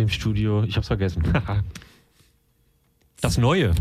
[0.00, 0.62] Dem Studio.
[0.64, 1.22] Ich hab's vergessen.
[3.20, 3.72] das Neue.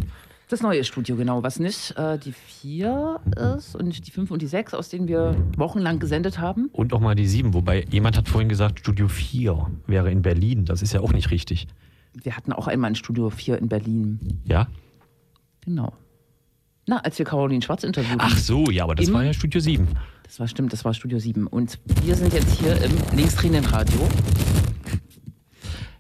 [0.49, 1.43] Das neue Studio, genau.
[1.43, 3.19] Was nicht äh, die vier
[3.55, 6.69] ist und nicht die fünf und die sechs, aus denen wir wochenlang gesendet haben.
[6.73, 7.53] Und auch mal die sieben.
[7.53, 10.65] Wobei jemand hat vorhin gesagt, Studio 4 wäre in Berlin.
[10.65, 11.67] Das ist ja auch nicht richtig.
[12.13, 14.41] Wir hatten auch einmal ein Studio 4 in Berlin.
[14.45, 14.67] Ja?
[15.61, 15.93] Genau.
[16.87, 19.61] Na, als wir Caroline Schwarz interviewt Ach so, ja, aber das Im- war ja Studio
[19.61, 19.87] 7.
[20.23, 21.45] Das war stimmt, das war Studio 7.
[21.45, 23.99] Und wir sind jetzt hier im linksdrehenden Radio.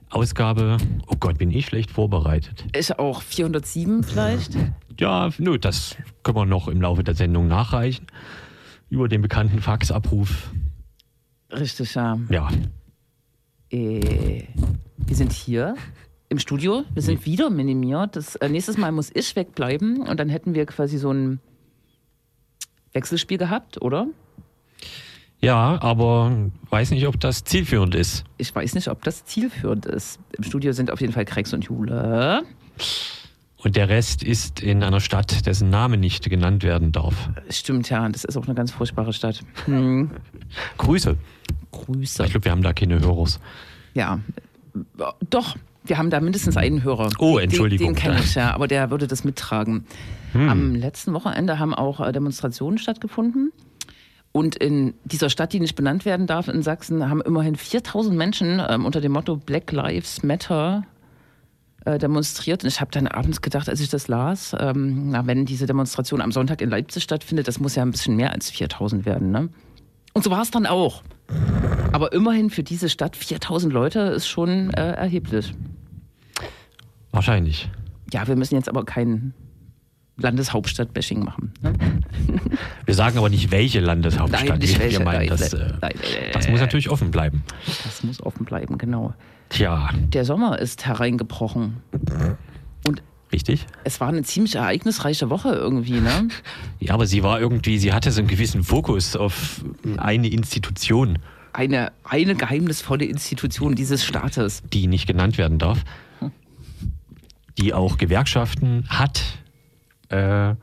[0.09, 0.77] Ausgabe,
[1.07, 2.65] oh Gott, bin ich schlecht vorbereitet.
[2.75, 4.57] Ist auch 407 vielleicht.
[4.99, 8.07] Ja, nö, das können wir noch im Laufe der Sendung nachreichen.
[8.89, 10.51] Über den bekannten Faxabruf.
[11.51, 12.17] Richtig, ja.
[12.29, 12.49] Ja,
[13.71, 14.45] Äh,
[14.97, 15.75] wir sind hier
[16.27, 16.83] im Studio.
[16.93, 18.15] Wir sind wieder minimiert.
[18.15, 21.39] Das, äh, nächstes Mal muss ich wegbleiben und dann hätten wir quasi so ein
[22.93, 24.07] Wechselspiel gehabt, oder?
[25.41, 26.31] Ja, aber
[26.69, 28.25] weiß nicht, ob das zielführend ist.
[28.37, 30.19] Ich weiß nicht, ob das zielführend ist.
[30.37, 32.43] Im Studio sind auf jeden Fall Krex und Jule.
[33.61, 37.29] Und der Rest ist in einer Stadt, dessen Name nicht genannt werden darf.
[37.49, 38.07] Stimmt, ja.
[38.09, 39.41] Das ist auch eine ganz furchtbare Stadt.
[39.65, 40.11] Hm.
[40.77, 41.17] Grüße.
[41.71, 42.23] Grüße.
[42.23, 43.39] Ich glaube, wir haben da keine Hörers.
[43.93, 44.19] Ja.
[45.29, 47.09] Doch, wir haben da mindestens einen Hörer.
[47.19, 47.87] Oh, Entschuldigung.
[47.87, 49.85] Den, den kenne ich ja, aber der würde das mittragen.
[50.33, 53.51] Am letzten Wochenende haben auch äh, Demonstrationen stattgefunden.
[54.31, 58.61] Und in dieser Stadt, die nicht benannt werden darf, in Sachsen, haben immerhin 4000 Menschen
[58.67, 60.83] ähm, unter dem Motto Black Lives Matter
[61.85, 62.63] äh, demonstriert.
[62.63, 66.21] Und ich habe dann abends gedacht, als ich das las, ähm, na, wenn diese Demonstration
[66.21, 69.31] am Sonntag in Leipzig stattfindet, das muss ja ein bisschen mehr als 4000 werden.
[69.31, 69.49] Ne?
[70.13, 71.01] Und so war es dann auch.
[71.91, 75.53] Aber immerhin für diese Stadt 4000 Leute ist schon äh, erheblich.
[77.11, 77.69] Wahrscheinlich.
[78.13, 79.33] Ja, wir müssen jetzt aber kein
[80.19, 81.53] Landeshauptstadt-Bashing machen.
[81.61, 81.73] Ne?
[82.85, 85.27] Wir sagen aber nicht, welche Landeshauptstadt Nein, nicht welche, meinen.
[85.27, 85.93] nein, Das, äh, nein,
[86.33, 87.43] das muss natürlich offen bleiben.
[87.83, 89.13] Das muss offen bleiben, genau.
[89.49, 91.77] Tja, Der Sommer ist hereingebrochen.
[92.87, 93.65] Und richtig?
[93.83, 96.27] es war eine ziemlich ereignisreiche Woche irgendwie, ne?
[96.79, 99.63] Ja, aber sie war irgendwie, sie hatte so einen gewissen Fokus auf
[99.97, 101.17] eine Institution,
[101.53, 104.61] Eine, eine geheimnisvolle Institution dieses Staates.
[104.71, 105.83] die nicht genannt werden darf,
[107.57, 109.23] die auch Gewerkschaften hat.
[110.09, 110.55] Äh,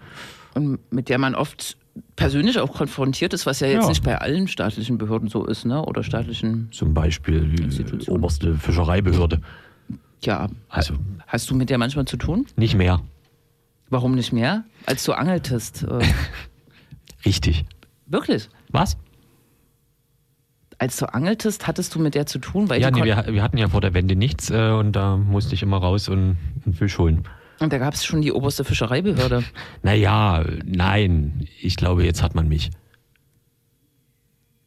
[0.55, 1.77] Und mit der man oft
[2.17, 3.89] persönlich auch konfrontiert ist, was ja jetzt Ja.
[3.89, 5.83] nicht bei allen staatlichen Behörden so ist, ne?
[5.85, 8.17] Oder staatlichen, zum Beispiel die Institution.
[8.19, 9.41] oberste Fischereibehörde.
[10.23, 10.49] ja.
[10.69, 10.95] Also
[11.27, 12.47] Hast du mit der manchmal zu tun?
[12.57, 13.01] nicht mehr.
[13.89, 14.65] Warum nicht mehr?
[14.85, 15.85] Als du angeltest.
[15.85, 16.01] Äh,
[17.25, 17.65] Richtig.
[18.07, 18.49] wirklich?
[18.71, 18.97] Was?
[20.79, 22.69] Als du angeltest, hattest du mit der zu tun?
[22.69, 25.55] Weil Ja, nee, wir, wir hatten ja vor der Wende nichts äh, und da musste
[25.55, 27.25] ich immer raus und einen Fisch holen.
[27.59, 29.45] Und da gab es schon die oberste Fischereibehörde.
[29.83, 32.71] Naja, nein, ich glaube, jetzt hat man mich.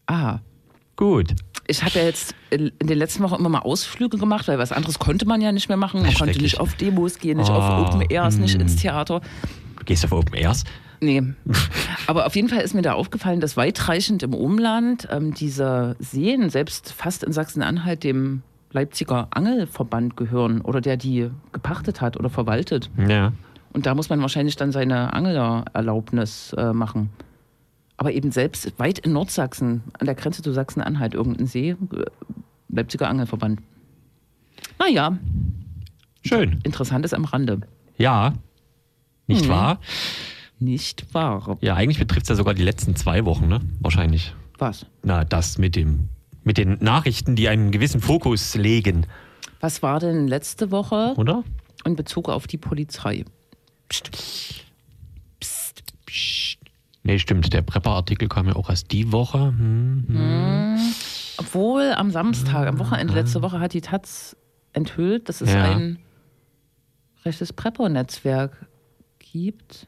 [0.07, 0.39] Ah.
[0.95, 1.35] Gut.
[1.67, 4.97] Ich habe ja jetzt in den letzten Wochen immer mal Ausflüge gemacht, weil was anderes
[4.97, 6.01] konnte man ja nicht mehr machen.
[6.01, 8.61] Man konnte nicht auf Demos gehen, nicht Oh, auf Open Airs, nicht mm.
[8.61, 9.21] ins Theater.
[9.85, 10.63] Gehst du auf Open Airs?
[10.99, 11.23] Nee.
[12.07, 16.49] Aber auf jeden Fall ist mir da aufgefallen, dass weitreichend im Umland ähm, diese Seen,
[16.49, 22.89] selbst fast in Sachsen-Anhalt, dem Leipziger Angelverband gehören oder der die gepachtet hat oder verwaltet.
[23.07, 23.33] Ja.
[23.73, 27.09] Und da muss man wahrscheinlich dann seine Anglererlaubnis äh, machen.
[27.97, 31.75] Aber eben selbst weit in Nordsachsen, an der Grenze zu Sachsen-Anhalt, irgendein See, äh,
[32.69, 33.59] Leipziger Angelverband.
[34.77, 35.17] Naja,
[36.23, 36.59] Schön.
[36.63, 37.61] interessantes am Rande.
[37.97, 38.33] Ja.
[39.27, 39.49] Nicht Mhm.
[39.49, 39.79] wahr?
[40.59, 41.57] Nicht wahr?
[41.61, 43.61] Ja, eigentlich betrifft es ja sogar die letzten zwei Wochen, ne?
[43.79, 44.33] Wahrscheinlich.
[44.57, 44.85] Was?
[45.03, 46.09] Na, das mit dem,
[46.49, 49.05] mit den Nachrichten, die einen gewissen Fokus legen,
[49.59, 51.43] Was war denn letzte Woche oder?
[51.85, 53.23] in Bezug auf die Polizei?
[57.03, 57.53] Nee, stimmt.
[57.53, 59.37] Der Prepper-Artikel kam ja auch erst die Woche.
[59.37, 60.79] Hm, hm.
[61.37, 64.35] Obwohl am Samstag, am Wochenende letzte Woche hat die Taz
[64.73, 65.75] enthüllt, dass es Ja.
[65.75, 65.99] ein
[67.25, 68.65] rechtes Prepper-Netzwerk
[69.19, 69.85] gibt.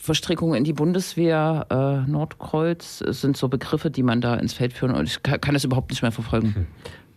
[0.10, 4.96] Verstrickung in die Bundeswehr, äh, Nordkreuz, sind so Begriffe, die man da ins Feld führen
[4.96, 6.56] und ich kann, kann das überhaupt nicht mehr verfolgen.
[6.56, 6.68] Hm.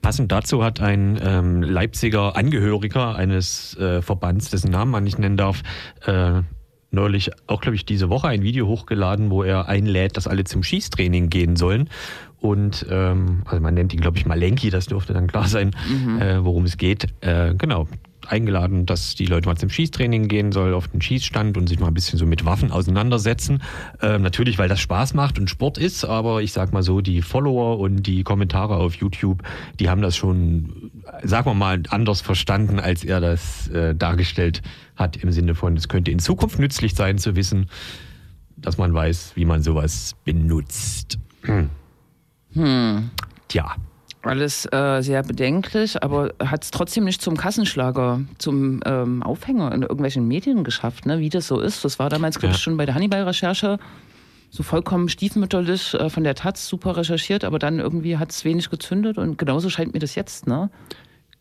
[0.03, 5.39] Passend dazu hat ein ähm, Leipziger Angehöriger eines äh, Verbands, dessen Namen man nicht nennen
[5.39, 5.63] darf,
[6.05, 6.43] äh,
[6.91, 10.63] neulich auch, glaube ich, diese Woche ein Video hochgeladen, wo er einlädt, dass alle zum
[10.63, 11.89] Schießtraining gehen sollen.
[12.41, 16.21] Und ähm, also man nennt ihn, glaube ich, Malenki, das dürfte dann klar sein, mhm.
[16.21, 17.07] äh, worum es geht.
[17.23, 17.89] Äh, genau,
[18.29, 21.89] eingeladen, dass die Leute mal zum Schießtraining gehen soll, auf den Schießstand und sich mal
[21.89, 23.63] ein bisschen so mit Waffen auseinandersetzen.
[24.01, 27.23] Ähm, natürlich, weil das Spaß macht und Sport ist, aber ich sag mal so, die
[27.23, 29.43] Follower und die Kommentare auf YouTube,
[29.81, 30.91] die haben das schon,
[31.23, 34.63] sagen wir mal, anders verstanden, als er das äh, dargestellt
[34.97, 37.69] hat, im Sinne von, es könnte in Zukunft nützlich sein zu wissen,
[38.57, 41.19] dass man weiß, wie man sowas benutzt.
[41.43, 43.11] Hm.
[43.49, 43.77] Tja.
[44.23, 49.83] Alles äh, sehr bedenklich, aber hat es trotzdem nicht zum Kassenschlager, zum ähm, Aufhänger in
[49.83, 51.19] irgendwelchen Medien geschafft, ne?
[51.19, 51.85] wie das so ist.
[51.85, 52.63] Das war damals, glaube ich, ja.
[52.63, 53.79] schon bei der Hannibal-Recherche
[54.51, 58.71] so vollkommen stiefmütterlich äh, von der Taz super recherchiert, aber dann irgendwie hat es wenig
[58.71, 60.47] gezündet und genauso scheint mir das jetzt.
[60.47, 60.71] Ne?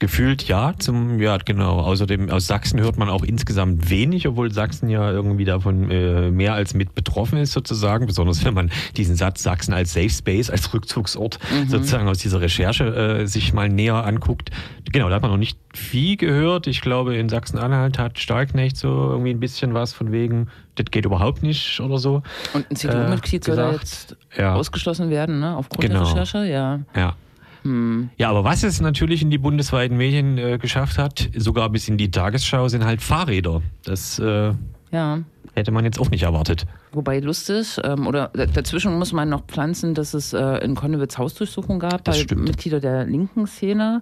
[0.02, 1.78] Gefühlt ja, zum, ja, genau.
[1.78, 6.56] Außerdem aus Sachsen hört man auch insgesamt wenig, obwohl Sachsen ja irgendwie davon äh, mehr
[6.56, 8.08] als mit betroffen ist, sozusagen.
[8.08, 11.70] Besonders wenn man diesen Satz Sachsen als Safe Space, als Rückzugsort mhm.
[11.70, 14.50] sozusagen aus dieser Recherche äh, sich mal näher anguckt.
[14.92, 16.66] Genau, da hat man noch nicht viel gehört.
[16.66, 21.06] Ich glaube, in Sachsen-Anhalt hat Starknecht so irgendwie ein bisschen was von wegen, das geht
[21.06, 22.24] überhaupt nicht oder so.
[22.56, 24.56] Und ein CDU-Mitglied äh, soll da jetzt ja.
[24.56, 25.56] ausgeschlossen werden, ne?
[25.56, 26.06] Aufgrund genau.
[26.06, 26.80] der Recherche, ja.
[26.96, 27.16] Ja.
[27.64, 28.10] Hm.
[28.18, 31.98] Ja, aber was es natürlich in die bundesweiten Medien äh, geschafft hat, sogar bis in
[31.98, 33.62] die Tagesschau, sind halt Fahrräder.
[33.84, 34.54] Das äh,
[34.92, 35.20] ja.
[35.54, 36.66] hätte man jetzt auch nicht erwartet.
[36.92, 41.80] Wobei lustig, ähm, oder dazwischen muss man noch pflanzen, dass es äh, in Konnewitz Hausdurchsuchung
[41.80, 42.44] gab das bei stimmt.
[42.44, 44.02] Mitgliedern der linken Szene.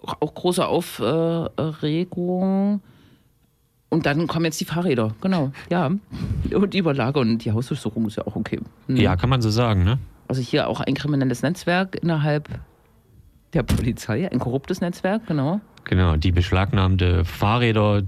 [0.00, 1.52] Auch große Aufregung.
[3.90, 5.90] Und dann kommen jetzt die Fahrräder, genau, ja.
[6.52, 8.60] Und die Überlage und die Hausdurchsuchung ist ja auch okay.
[8.86, 8.96] Mhm.
[8.96, 9.98] Ja, kann man so sagen, ne?
[10.28, 12.48] Also hier auch ein kriminelles Netzwerk innerhalb
[13.52, 15.60] der Polizei, ein korruptes Netzwerk, genau.
[15.84, 18.02] Genau, die beschlagnahmte Fahrräder,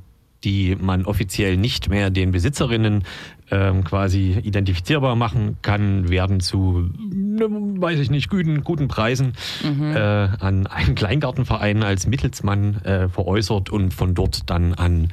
[0.45, 3.05] die man offiziell nicht mehr den Besitzerinnen
[3.51, 9.97] ähm, quasi identifizierbar machen kann, werden zu, ne, weiß ich nicht, guten, guten Preisen mhm.
[9.97, 15.09] äh, an einen Kleingartenverein als Mittelsmann äh, veräußert und von dort dann an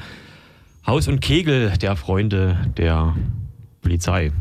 [0.85, 3.15] Haus und Kegel der Freunde der
[3.81, 4.31] Polizei.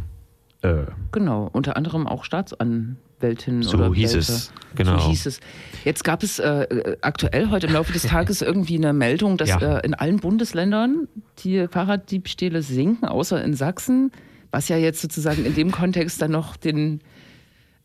[0.62, 3.05] Äh, genau, unter anderem auch Staatsanwälte.
[3.20, 4.32] Weltin so oder hieß Welte.
[4.32, 4.52] es.
[4.74, 4.98] Genau.
[4.98, 5.40] So hieß es.
[5.84, 9.78] Jetzt gab es äh, aktuell heute im Laufe des Tages irgendwie eine Meldung, dass ja.
[9.78, 11.08] äh, in allen Bundesländern
[11.38, 14.12] die Fahrraddiebstähle sinken, außer in Sachsen,
[14.50, 17.00] was ja jetzt sozusagen in dem Kontext dann noch den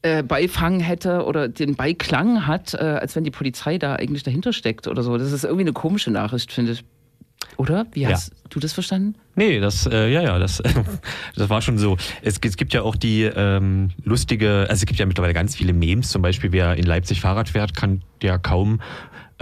[0.02, 4.52] äh, Beifang hätte oder den Beiklang hat, äh, als wenn die Polizei da eigentlich dahinter
[4.52, 5.18] steckt oder so.
[5.18, 6.84] Das ist irgendwie eine komische Nachricht, finde ich.
[7.58, 7.86] Oder?
[7.94, 8.36] Wie hast ja.
[8.50, 9.16] du das verstanden?
[9.36, 10.62] Nee, das, äh, ja, ja, das,
[11.36, 11.98] das war schon so.
[12.22, 15.74] Es, es gibt ja auch die ähm, lustige, also es gibt ja mittlerweile ganz viele
[15.74, 16.10] Memes.
[16.10, 18.80] Zum Beispiel, wer in Leipzig Fahrrad fährt, kann ja kaum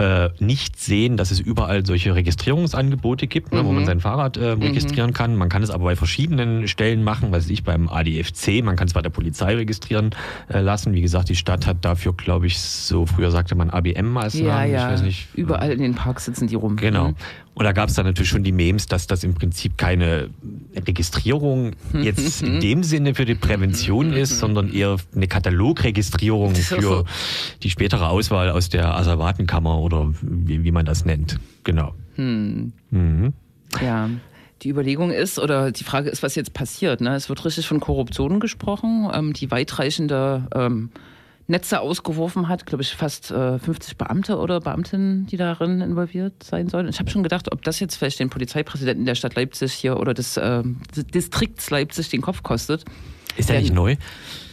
[0.00, 3.66] äh, nicht sehen, dass es überall solche Registrierungsangebote gibt, ne, mhm.
[3.66, 3.86] wo man mhm.
[3.86, 4.62] sein Fahrrad äh, mhm.
[4.62, 5.14] registrieren mhm.
[5.14, 5.36] kann.
[5.36, 8.94] Man kann es aber bei verschiedenen Stellen machen, was ich beim ADFC, man kann es
[8.94, 10.10] bei der Polizei registrieren
[10.48, 10.94] äh, lassen.
[10.94, 14.46] Wie gesagt, die Stadt hat dafür, glaube ich, so früher sagte man ABM-Maßnahmen.
[14.46, 14.86] Ja, ja.
[14.86, 15.28] Ich weiß nicht.
[15.34, 16.76] Überall in den Parks sitzen die rum.
[16.76, 17.12] Genau.
[17.60, 20.30] Und da gab es dann natürlich schon die Memes, dass das im Prinzip keine
[20.74, 27.04] Registrierung jetzt in dem Sinne für die Prävention ist, sondern eher eine Katalogregistrierung für
[27.62, 31.38] die spätere Auswahl aus der Asservatenkammer oder wie, wie man das nennt.
[31.62, 31.92] Genau.
[32.14, 32.72] Hm.
[32.90, 33.34] Mhm.
[33.78, 34.08] Ja.
[34.62, 37.02] Die Überlegung ist, oder die Frage ist, was jetzt passiert.
[37.02, 37.14] Ne?
[37.14, 40.88] Es wird richtig von Korruption gesprochen, ähm, die weitreichende ähm,
[41.50, 46.68] Netze ausgeworfen hat, glaube ich, fast äh, 50 Beamte oder Beamtinnen, die darin involviert sein
[46.68, 46.88] sollen.
[46.88, 50.14] Ich habe schon gedacht, ob das jetzt vielleicht den Polizeipräsidenten der Stadt Leipzig hier oder
[50.14, 50.62] des äh,
[51.14, 52.84] Distrikts Leipzig den Kopf kostet.
[53.36, 53.96] Ist der, der nicht neu?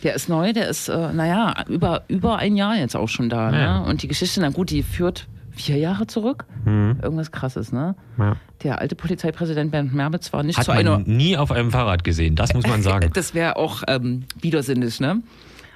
[0.04, 3.52] Der ist neu, der ist, äh, naja, über, über ein Jahr jetzt auch schon da.
[3.52, 3.80] Ja.
[3.82, 3.90] Ne?
[3.90, 6.46] Und die Geschichte, na gut, die führt vier Jahre zurück.
[6.66, 7.00] Mhm.
[7.02, 7.96] Irgendwas krasses, ne?
[8.18, 8.38] Ja.
[8.64, 11.00] Der alte Polizeipräsident Bernd Merbitz war nicht Hat zu man einer.
[11.00, 13.12] nie auf einem Fahrrad gesehen, das muss man sagen.
[13.14, 15.22] das wäre auch ähm, widersinnig, ne?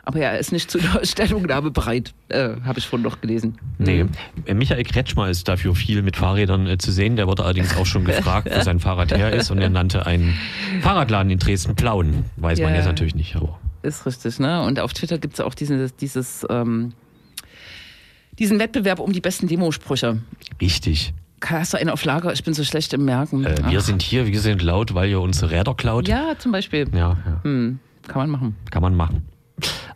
[0.04, 3.58] Aber er ist nicht zu der Stellungnahme bereit, äh, habe ich vorhin noch gelesen.
[3.78, 4.58] Nee, mhm.
[4.58, 7.16] Michael Kretschmer ist dafür viel mit Fahrrädern äh, zu sehen.
[7.16, 9.52] Der wurde allerdings auch schon gefragt, wo sein Fahrrad her ist.
[9.52, 10.38] Und er nannte einen
[10.82, 12.26] Fahrradladen in Dresden Plauen.
[12.38, 13.36] Weiß ja, man jetzt natürlich nicht.
[13.36, 13.60] Aber.
[13.84, 14.64] Ist richtig, ne?
[14.64, 16.94] Und auf Twitter gibt es auch dieses, dieses ähm,
[18.40, 20.20] diesen Wettbewerb um die besten Demosprüche.
[20.60, 21.14] Richtig.
[21.46, 22.34] Hast du einen auf Lager?
[22.34, 23.46] Ich bin so schlecht im Merken.
[23.46, 26.08] Äh, wir sind hier, wir sind laut, weil ihr unsere Räder klaut.
[26.08, 26.88] Ja, zum Beispiel.
[26.94, 27.44] Ja, ja.
[27.44, 28.56] Hm, kann man machen.
[28.70, 29.24] Kann man machen.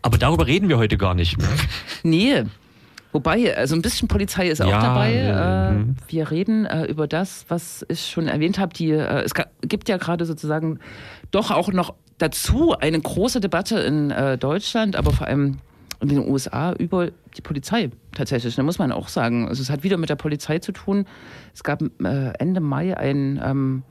[0.02, 1.36] Aber darüber reden wir heute gar nicht.
[2.02, 2.44] Nee.
[3.12, 5.14] Wobei, also ein bisschen Polizei ist auch ja, dabei.
[5.14, 5.96] Äh, mhm.
[6.08, 8.74] wir reden äh, über das, was ich schon erwähnt habe.
[8.74, 9.32] Die, äh, es
[9.62, 10.78] gibt ja gerade sozusagen
[11.30, 15.58] doch auch noch dazu eine große Debatte in äh, Deutschland, aber vor allem
[16.00, 18.54] in den USA über die Polizei tatsächlich.
[18.54, 19.48] Da muss man auch sagen.
[19.48, 21.06] Also es hat wieder mit der Polizei zu tun.
[21.54, 23.82] Es gab äh, Ende Mai ein ähm,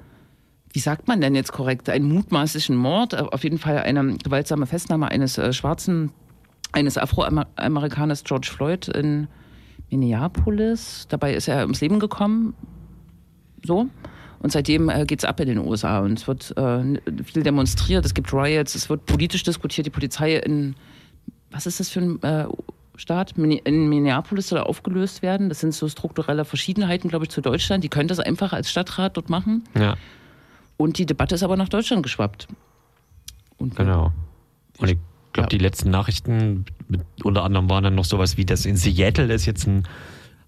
[0.75, 4.65] wie sagt man denn jetzt korrekt, einen mutmaßlichen Mord, äh, auf jeden Fall eine gewaltsame
[4.65, 6.11] Festnahme eines äh, schwarzen,
[6.73, 9.29] eines Afroamerikaners George Floyd in
[9.89, 11.07] Minneapolis.
[11.07, 12.55] Dabei ist er ums Leben gekommen.
[13.63, 13.87] So.
[14.39, 16.83] Und seitdem äh, geht es ab in den USA und es wird äh,
[17.23, 19.87] viel demonstriert, es gibt Riots, es wird politisch diskutiert.
[19.87, 20.75] Die Polizei in,
[21.51, 22.47] was ist das für ein äh,
[22.97, 23.37] Staat?
[23.37, 25.47] In Minneapolis soll aufgelöst werden.
[25.47, 27.85] Das sind so strukturelle Verschiedenheiten, glaube ich, zu Deutschland.
[27.85, 29.63] Die können das einfach als Stadtrat dort machen.
[29.73, 29.95] Ja.
[30.77, 32.47] Und die Debatte ist aber nach Deutschland geschwappt.
[33.57, 34.11] Und genau.
[34.77, 34.97] Und ich
[35.33, 36.65] glaube, die letzten Nachrichten,
[37.23, 39.87] unter anderem waren dann noch sowas wie, dass in Seattle es jetzt einen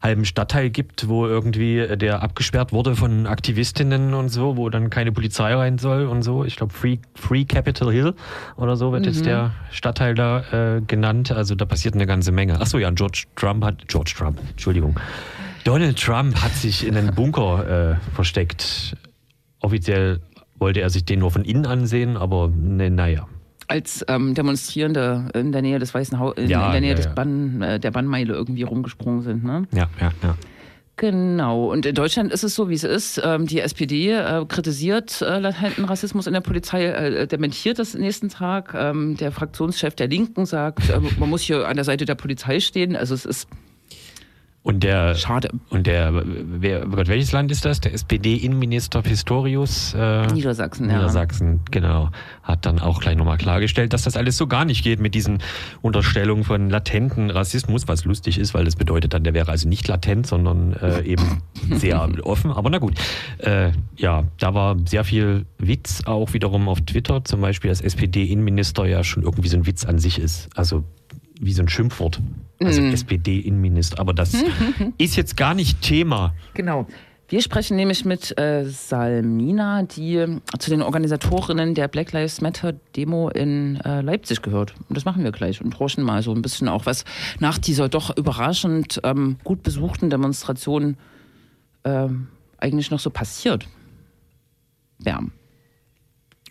[0.02, 5.12] halben Stadtteil gibt, wo irgendwie der abgesperrt wurde von Aktivistinnen und so, wo dann keine
[5.12, 6.46] Polizei rein soll und so.
[6.46, 8.14] Ich glaube, Free, Free Capitol Hill
[8.58, 9.08] oder so wird mhm.
[9.08, 11.32] jetzt der Stadtteil da äh, genannt.
[11.32, 12.62] Also da passiert eine ganze Menge.
[12.62, 15.00] Achso, ja, George Trump hat, George Trump, Entschuldigung.
[15.64, 18.96] Donald Trump hat sich in einen Bunker äh, versteckt
[19.62, 20.22] offiziell
[20.60, 23.28] wollte er sich den nur von innen ansehen, aber ne, naja.
[23.68, 26.96] Als ähm, Demonstrierende in der Nähe des Weißen Hauses, in, ja, in, der Nähe ja,
[26.96, 29.68] des Bann, äh, der Bannmeile irgendwie rumgesprungen sind, ne?
[29.74, 30.36] Ja, ja, ja.
[30.96, 31.72] Genau.
[31.72, 33.22] Und in Deutschland ist es so, wie es ist.
[33.24, 38.30] Ähm, die SPD äh, kritisiert äh, latenten Rassismus in der Polizei, äh, dementiert das nächsten
[38.30, 38.74] Tag.
[38.76, 40.82] Ähm, der Fraktionschef der Linken sagt,
[41.20, 42.96] man muss hier an der Seite der Polizei stehen.
[42.96, 43.48] Also es ist
[44.68, 45.48] und der, Schade.
[45.70, 47.80] Und der, wer, Gott, welches Land ist das?
[47.80, 49.94] Der SPD-Innenminister Pistorius?
[49.94, 50.98] Äh, Niedersachsen, ja.
[50.98, 52.10] Niedersachsen, genau.
[52.44, 55.38] Hat dann auch gleich nochmal klargestellt, dass das alles so gar nicht geht mit diesen
[55.82, 59.88] Unterstellungen von latenten Rassismus, was lustig ist, weil das bedeutet dann, der wäre also nicht
[59.88, 62.52] latent, sondern äh, eben sehr offen.
[62.52, 62.96] Aber na gut.
[63.38, 68.86] Äh, ja, da war sehr viel Witz auch wiederum auf Twitter, zum Beispiel, dass SPD-Innenminister
[68.86, 70.50] ja schon irgendwie so ein Witz an sich ist.
[70.58, 70.84] Also
[71.40, 72.22] wie so ein Schimpfwort.
[72.62, 72.94] Also mm.
[72.94, 74.00] SPD-Innenminister.
[74.00, 74.34] Aber das
[74.98, 76.34] ist jetzt gar nicht Thema.
[76.54, 76.88] Genau.
[77.30, 82.74] Wir sprechen nämlich mit äh, Salmina, die äh, zu den Organisatorinnen der Black Lives Matter
[82.96, 84.76] Demo in äh, Leipzig gehört.
[84.88, 87.04] Und das machen wir gleich und horchen mal so ein bisschen auch, was
[87.40, 90.96] nach dieser doch überraschend ähm, gut besuchten Demonstration
[91.84, 92.30] ähm,
[92.60, 93.68] eigentlich noch so passiert.
[95.06, 95.20] Ja.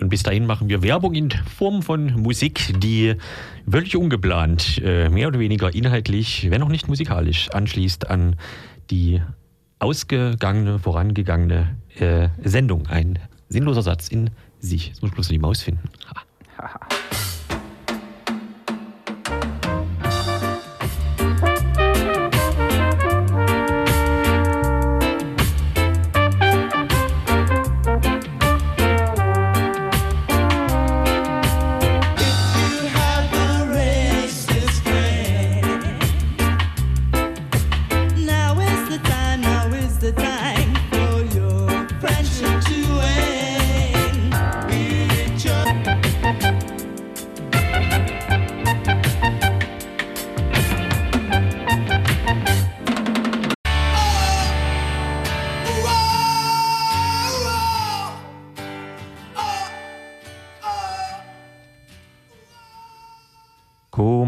[0.01, 3.15] Und bis dahin machen wir Werbung in Form von Musik, die
[3.69, 8.37] völlig ungeplant, äh, mehr oder weniger inhaltlich, wenn auch nicht musikalisch, anschließt an
[8.91, 9.23] die
[9.79, 12.87] ausgegangene, vorangegangene äh, Sendung.
[12.89, 14.89] Ein sinnloser Satz in sich.
[14.89, 15.89] Jetzt muss ich bloß die Maus finden.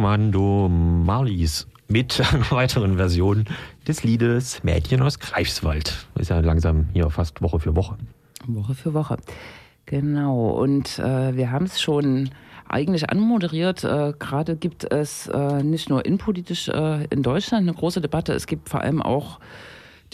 [0.08, 3.44] Kommando Marlies mit einer weiteren Version
[3.86, 6.08] des Liedes Mädchen aus Greifswald.
[6.18, 7.98] Ist ja langsam hier fast Woche für Woche.
[8.46, 9.18] Woche für Woche.
[9.84, 10.48] Genau.
[10.52, 12.30] Und äh, wir haben es schon
[12.66, 13.84] eigentlich anmoderiert.
[13.84, 18.46] Äh, Gerade gibt es äh, nicht nur innenpolitisch äh, in Deutschland eine große Debatte, es
[18.46, 19.40] gibt vor allem auch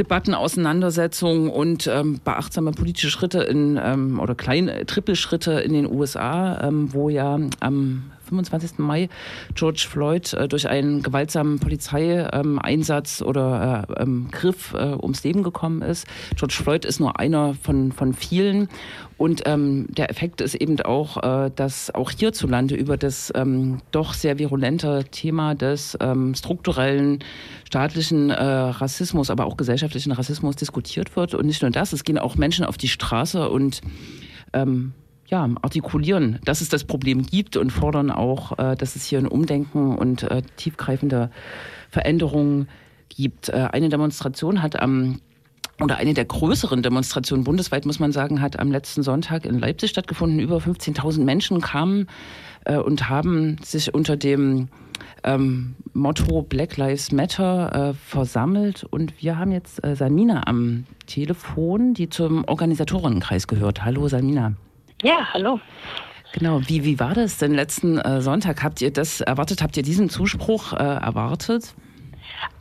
[0.00, 6.60] Debatten, Auseinandersetzungen und ähm, beachtsame politische Schritte in ähm, oder kleine Trippelschritte in den USA,
[6.66, 8.78] ähm, wo ja am 25.
[8.78, 9.08] Mai
[9.54, 15.42] George Floyd äh, durch einen gewaltsamen Polizeieinsatz ähm, oder äh, ähm, Griff äh, ums Leben
[15.42, 16.06] gekommen ist.
[16.36, 18.68] George Floyd ist nur einer von, von vielen.
[19.16, 24.12] Und ähm, der Effekt ist eben auch, äh, dass auch hierzulande über das ähm, doch
[24.12, 27.20] sehr virulente Thema des ähm, strukturellen
[27.64, 31.34] staatlichen äh, Rassismus, aber auch gesellschaftlichen Rassismus diskutiert wird.
[31.34, 33.80] Und nicht nur das, es gehen auch Menschen auf die Straße und
[34.52, 34.92] ähm,
[35.26, 39.26] ja, artikulieren, dass es das Problem gibt und fordern auch, äh, dass es hier ein
[39.26, 41.30] Umdenken und äh, tiefgreifende
[41.90, 42.68] Veränderungen
[43.08, 43.48] gibt.
[43.48, 45.20] Äh, eine Demonstration hat am
[45.80, 49.90] oder eine der größeren Demonstrationen bundesweit, muss man sagen, hat am letzten Sonntag in Leipzig
[49.90, 50.38] stattgefunden.
[50.38, 52.06] Über 15.000 Menschen kamen
[52.64, 54.68] äh, und haben sich unter dem
[55.24, 58.84] ähm, Motto Black Lives Matter äh, versammelt.
[58.84, 63.84] Und wir haben jetzt äh, Salmina am Telefon, die zum Organisatorenkreis gehört.
[63.84, 64.54] Hallo Salmina.
[65.02, 65.60] Ja, hallo.
[66.32, 68.62] Genau, wie, wie war das denn letzten äh, Sonntag?
[68.62, 69.62] Habt ihr das erwartet?
[69.62, 71.74] Habt ihr diesen Zuspruch äh, erwartet?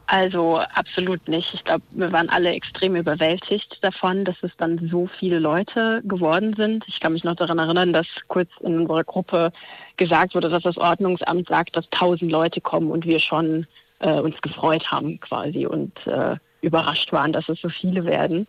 [0.06, 1.54] Also absolut nicht.
[1.54, 6.54] Ich glaube, wir waren alle extrem überwältigt davon, dass es dann so viele Leute geworden
[6.56, 6.84] sind.
[6.88, 9.52] Ich kann mich noch daran erinnern, dass kurz in unserer Gruppe
[9.98, 13.66] gesagt wurde, dass das Ordnungsamt sagt, dass tausend Leute kommen und wir schon
[14.00, 18.46] äh, uns gefreut haben quasi und äh, überrascht waren, dass es so viele werden.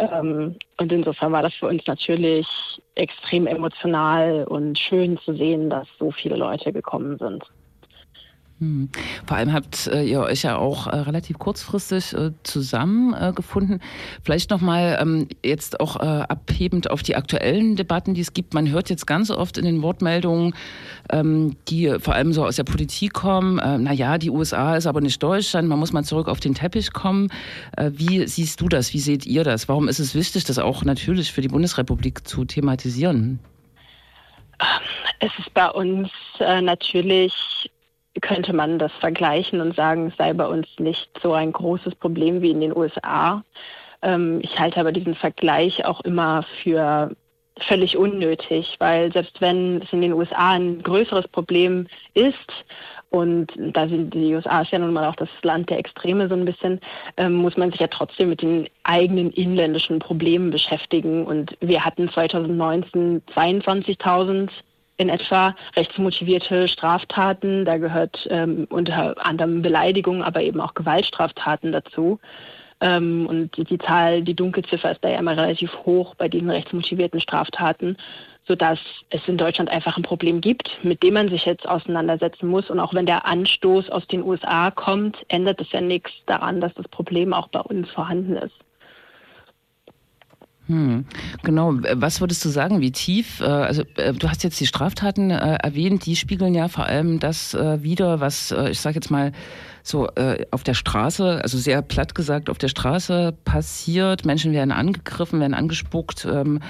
[0.00, 2.46] Ähm, und insofern war das für uns natürlich
[2.94, 7.44] extrem emotional und schön zu sehen, dass so viele Leute gekommen sind.
[8.60, 8.90] Hm.
[9.26, 13.80] Vor allem habt äh, ihr euch ja auch äh, relativ kurzfristig äh, zusammengefunden.
[14.22, 18.52] Vielleicht nochmal ähm, jetzt auch abhebend auf die aktuellen Debatten, die es gibt.
[18.52, 20.54] Man hört jetzt ganz oft in den Wortmeldungen,
[21.10, 25.00] ähm, die vor allem so aus der Politik kommen, na ja, die USA ist aber
[25.00, 27.28] nicht Deutschland, man muss mal zurück auf den Teppich kommen.
[27.90, 28.92] Wie siehst du das?
[28.92, 29.68] Wie seht ihr das?
[29.68, 33.38] Warum ist es wichtig, das auch natürlich für die Bundesrepublik zu thematisieren?
[35.18, 37.32] Es ist bei uns natürlich
[38.20, 42.42] könnte man das vergleichen und sagen, es sei bei uns nicht so ein großes Problem
[42.42, 43.44] wie in den USA.
[44.02, 47.14] Ähm, ich halte aber diesen Vergleich auch immer für
[47.60, 52.34] völlig unnötig, weil selbst wenn es in den USA ein größeres Problem ist,
[53.10, 56.34] und da sind die USA ist ja nun mal auch das Land der Extreme so
[56.34, 56.80] ein bisschen,
[57.16, 61.26] ähm, muss man sich ja trotzdem mit den eigenen inländischen Problemen beschäftigen.
[61.26, 64.50] Und wir hatten 2019 22.000
[65.00, 67.64] in etwa rechtsmotivierte Straftaten.
[67.64, 72.20] Da gehört ähm, unter anderem Beleidigung, aber eben auch Gewaltstraftaten dazu.
[72.82, 76.50] Ähm, und die, die, Zahl, die Dunkelziffer ist da ja immer relativ hoch bei diesen
[76.50, 77.96] rechtsmotivierten Straftaten,
[78.46, 82.68] sodass es in Deutschland einfach ein Problem gibt, mit dem man sich jetzt auseinandersetzen muss.
[82.68, 86.74] Und auch wenn der Anstoß aus den USA kommt, ändert es ja nichts daran, dass
[86.74, 88.56] das Problem auch bei uns vorhanden ist.
[90.70, 91.04] Hm,
[91.42, 91.74] genau.
[91.94, 95.56] Was würdest du sagen, wie tief, äh, also äh, du hast jetzt die Straftaten äh,
[95.56, 99.32] erwähnt, die spiegeln ja vor allem das wieder, was ich sage jetzt mal
[99.82, 100.08] so
[100.50, 104.24] auf der Straße, also sehr platt gesagt, auf der Straße passiert.
[104.24, 106.26] Menschen werden angegriffen, werden angespuckt.
[106.30, 106.60] Ähm,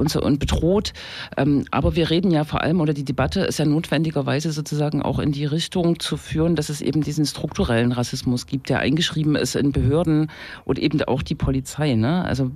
[0.00, 0.92] und, so, und bedroht.
[1.36, 5.18] Ähm, aber wir reden ja vor allem, oder die Debatte ist ja notwendigerweise sozusagen auch
[5.18, 9.54] in die Richtung zu führen, dass es eben diesen strukturellen Rassismus gibt, der eingeschrieben ist
[9.54, 10.30] in Behörden
[10.64, 11.94] und eben auch die Polizei.
[11.94, 12.24] Ne?
[12.24, 12.50] Also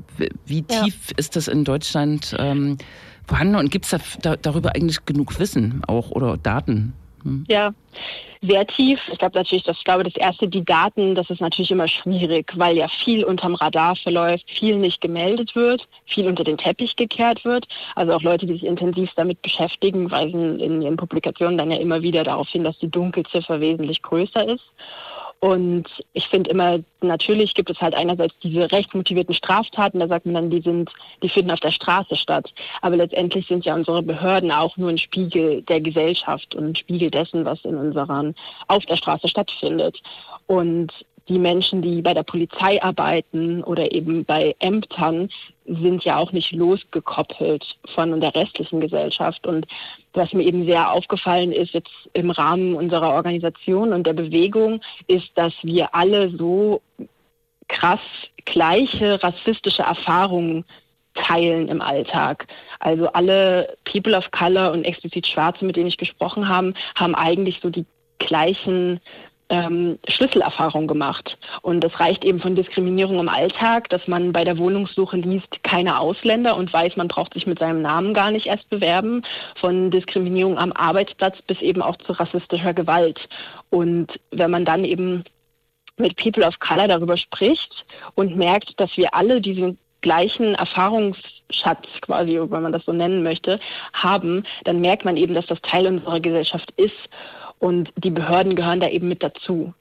[0.46, 1.14] wie tief ja.
[1.16, 2.78] ist das in Deutschland ähm,
[3.26, 6.94] vorhanden und gibt es da, da, darüber eigentlich genug Wissen auch oder Daten?
[7.24, 7.44] Hm?
[7.48, 7.72] Ja,
[8.42, 9.00] sehr tief.
[9.10, 12.52] Ich glaube natürlich, das, ich glaube, das erste, die Daten, das ist natürlich immer schwierig,
[12.54, 17.44] weil ja viel unterm Radar verläuft, viel nicht gemeldet wird, viel unter den Teppich gekehrt
[17.44, 17.66] wird.
[17.94, 22.02] Also auch Leute, die sich intensiv damit beschäftigen, weisen in ihren Publikationen dann ja immer
[22.02, 24.64] wieder darauf hin, dass die Dunkelziffer wesentlich größer ist.
[25.44, 30.34] Und ich finde immer, natürlich gibt es halt einerseits diese rechtsmotivierten Straftaten, da sagt man
[30.36, 30.90] dann, die sind,
[31.22, 32.50] die finden auf der Straße statt.
[32.80, 37.10] Aber letztendlich sind ja unsere Behörden auch nur ein Spiegel der Gesellschaft und ein Spiegel
[37.10, 38.34] dessen, was in unseren,
[38.68, 40.00] auf der Straße stattfindet.
[40.46, 40.94] Und
[41.28, 45.30] die Menschen, die bei der Polizei arbeiten oder eben bei Ämtern,
[45.66, 49.46] sind ja auch nicht losgekoppelt von der restlichen Gesellschaft.
[49.46, 49.66] Und
[50.12, 55.30] was mir eben sehr aufgefallen ist jetzt im Rahmen unserer Organisation und der Bewegung, ist,
[55.34, 56.82] dass wir alle so
[57.68, 58.00] krass
[58.44, 60.64] gleiche rassistische Erfahrungen
[61.14, 62.46] teilen im Alltag.
[62.80, 67.60] Also alle People of Color und explizit Schwarze, mit denen ich gesprochen habe, haben eigentlich
[67.62, 67.86] so die
[68.18, 69.00] gleichen
[69.48, 71.36] ähm, Schlüsselerfahrung gemacht.
[71.62, 75.98] Und das reicht eben von Diskriminierung im Alltag, dass man bei der Wohnungssuche liest, keine
[75.98, 79.22] Ausländer und weiß, man braucht sich mit seinem Namen gar nicht erst bewerben,
[79.60, 83.20] von Diskriminierung am Arbeitsplatz bis eben auch zu rassistischer Gewalt.
[83.70, 85.24] Und wenn man dann eben
[85.96, 92.38] mit People of Color darüber spricht und merkt, dass wir alle diesen gleichen Erfahrungsschatz quasi,
[92.38, 93.58] wenn man das so nennen möchte,
[93.94, 97.08] haben, dann merkt man eben, dass das Teil unserer Gesellschaft ist
[97.64, 99.72] und die Behörden gehören da eben mit dazu.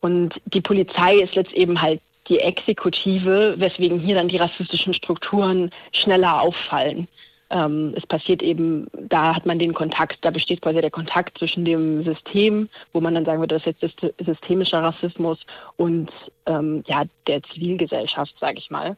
[0.00, 5.70] Und die Polizei ist jetzt eben halt die Exekutive, weswegen hier dann die rassistischen Strukturen
[5.92, 7.08] schneller auffallen.
[7.50, 11.66] Ähm, es passiert eben, da hat man den Kontakt, da besteht quasi der Kontakt zwischen
[11.66, 15.38] dem System, wo man dann sagen würde, das ist jetzt systemischer Rassismus
[15.76, 16.10] und
[16.46, 18.96] ähm, ja, der Zivilgesellschaft, sage ich mal.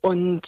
[0.00, 0.46] Und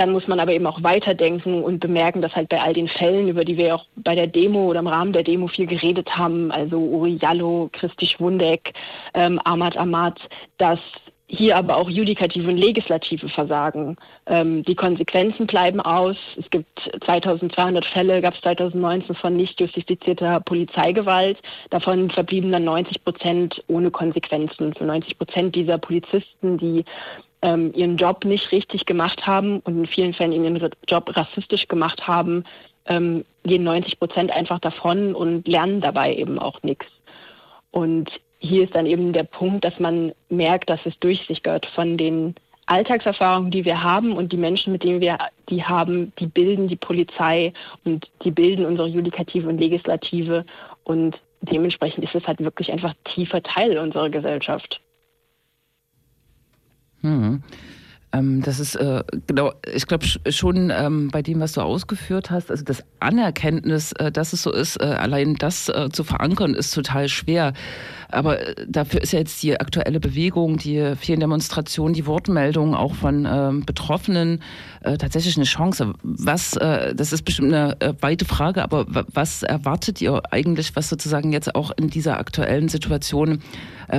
[0.00, 3.28] dann muss man aber eben auch weiterdenken und bemerken, dass halt bei all den Fällen,
[3.28, 6.50] über die wir auch bei der Demo oder im Rahmen der Demo viel geredet haben,
[6.50, 8.72] also Uri Jallo, Christi Schwundeck,
[9.12, 10.18] ähm, Ahmad Ahmad,
[10.56, 10.78] dass
[11.26, 13.96] hier aber auch judikative und legislative Versagen.
[14.24, 16.16] Ähm, die Konsequenzen bleiben aus.
[16.36, 21.38] Es gibt 2200 Fälle, gab es 2019 von nicht justifizierter Polizeigewalt.
[21.68, 24.72] Davon verblieben dann 90 Prozent ohne Konsequenzen.
[24.74, 26.86] Für 90 Prozent dieser Polizisten, die
[27.42, 32.06] ähm, ihren Job nicht richtig gemacht haben und in vielen Fällen ihren Job rassistisch gemacht
[32.06, 32.44] haben,
[32.86, 36.86] ähm, gehen 90 Prozent einfach davon und lernen dabei eben auch nichts.
[37.70, 42.34] Und hier ist dann eben der Punkt, dass man merkt, dass es durchsickert von den
[42.66, 46.76] Alltagserfahrungen, die wir haben und die Menschen, mit denen wir die haben, die bilden die
[46.76, 47.52] Polizei
[47.84, 50.44] und die bilden unsere Judikative und Legislative
[50.84, 54.80] und dementsprechend ist es halt wirklich einfach tiefer Teil unserer Gesellschaft.
[57.02, 57.36] Hm.
[58.12, 62.50] Ähm, das ist äh, genau, ich glaube schon ähm, bei dem, was du ausgeführt hast,
[62.50, 66.74] also das Anerkenntnis, äh, dass es so ist, äh, allein das äh, zu verankern, ist
[66.74, 67.52] total schwer.
[68.08, 72.94] Aber äh, dafür ist ja jetzt die aktuelle Bewegung, die vielen Demonstrationen, die Wortmeldungen auch
[72.94, 74.42] von ähm, Betroffenen
[74.82, 75.92] äh, tatsächlich eine Chance.
[76.02, 81.54] Was, das ist bestimmt eine weite Frage, aber was erwartet ihr eigentlich, was sozusagen jetzt
[81.54, 83.40] auch in dieser aktuellen Situation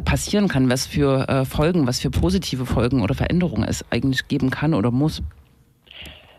[0.05, 4.49] passieren kann, was für Folgen, was für positive Folgen oder Veränderungen es eigentlich eigentlich geben
[4.49, 5.21] kann oder muss?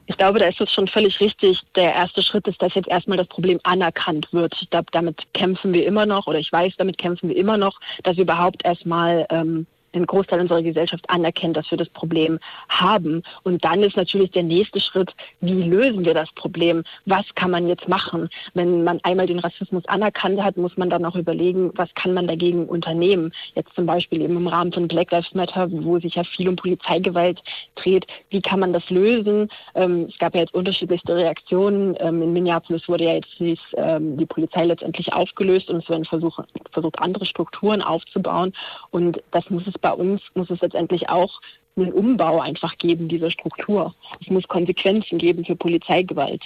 [0.07, 1.61] Ich glaube, da ist es schon völlig richtig.
[1.77, 4.55] Der erste Schritt ist, dass jetzt erstmal das Problem anerkannt wird.
[4.61, 7.79] Ich glaube, damit kämpfen wir immer noch oder ich weiß, damit kämpfen wir immer noch,
[8.03, 13.22] dass wir überhaupt erstmal ähm, ein Großteil unserer Gesellschaft anerkennt, dass wir das Problem haben.
[13.42, 16.83] Und dann ist natürlich der nächste Schritt, wie lösen wir das Problem?
[17.07, 18.28] Was kann man jetzt machen?
[18.55, 22.26] Wenn man einmal den Rassismus anerkannt hat, muss man dann auch überlegen, was kann man
[22.26, 23.33] dagegen unternehmen?
[23.55, 26.57] Jetzt zum Beispiel eben im Rahmen von Black Lives Matter, wo sich ja viel um
[26.57, 27.42] Polizeigewalt
[27.74, 28.07] dreht.
[28.31, 29.48] Wie kann man das lösen?
[29.74, 31.96] Ähm, es gab ja jetzt unterschiedlichste Reaktionen.
[32.00, 36.05] Ähm, in Minneapolis wurde ja jetzt die, ähm, die Polizei letztendlich aufgelöst und es werden
[36.05, 38.52] versucht, versucht, andere Strukturen aufzubauen.
[38.90, 41.40] Und das muss es bei uns muss es letztendlich auch
[41.77, 43.95] einen Umbau einfach geben, dieser Struktur.
[44.21, 46.42] Es muss Konsequenzen geben für Polizeigewalt.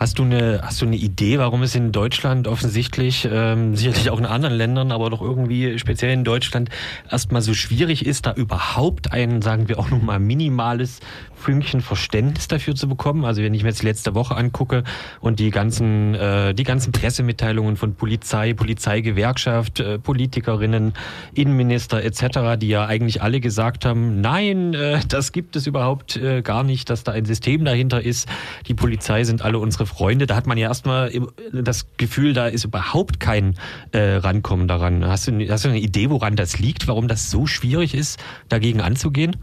[0.00, 4.18] Hast du eine, hast du eine Idee, warum es in Deutschland offensichtlich, ähm, sicherlich auch
[4.18, 6.70] in anderen Ländern, aber doch irgendwie speziell in Deutschland
[7.10, 11.00] erstmal so schwierig ist, da überhaupt ein, sagen wir auch nochmal, minimales
[11.34, 13.26] Fünkchen Verständnis dafür zu bekommen?
[13.26, 14.84] Also wenn ich mir jetzt die letzte Woche angucke
[15.20, 20.94] und die ganzen, äh, die ganzen Pressemitteilungen von Polizei, Polizeigewerkschaft, äh, Politikerinnen,
[21.34, 26.40] Innenminister etc., die ja eigentlich alle gesagt haben, nein, äh, das gibt es überhaupt äh,
[26.40, 28.26] gar nicht, dass da ein System dahinter ist.
[28.66, 31.12] Die Polizei sind alle unsere Freunde, da hat man ja erstmal
[31.52, 33.56] das Gefühl, da ist überhaupt kein
[33.92, 35.04] äh, Rankommen daran.
[35.06, 38.80] Hast du, hast du eine Idee, woran das liegt, warum das so schwierig ist, dagegen
[38.80, 39.36] anzugehen?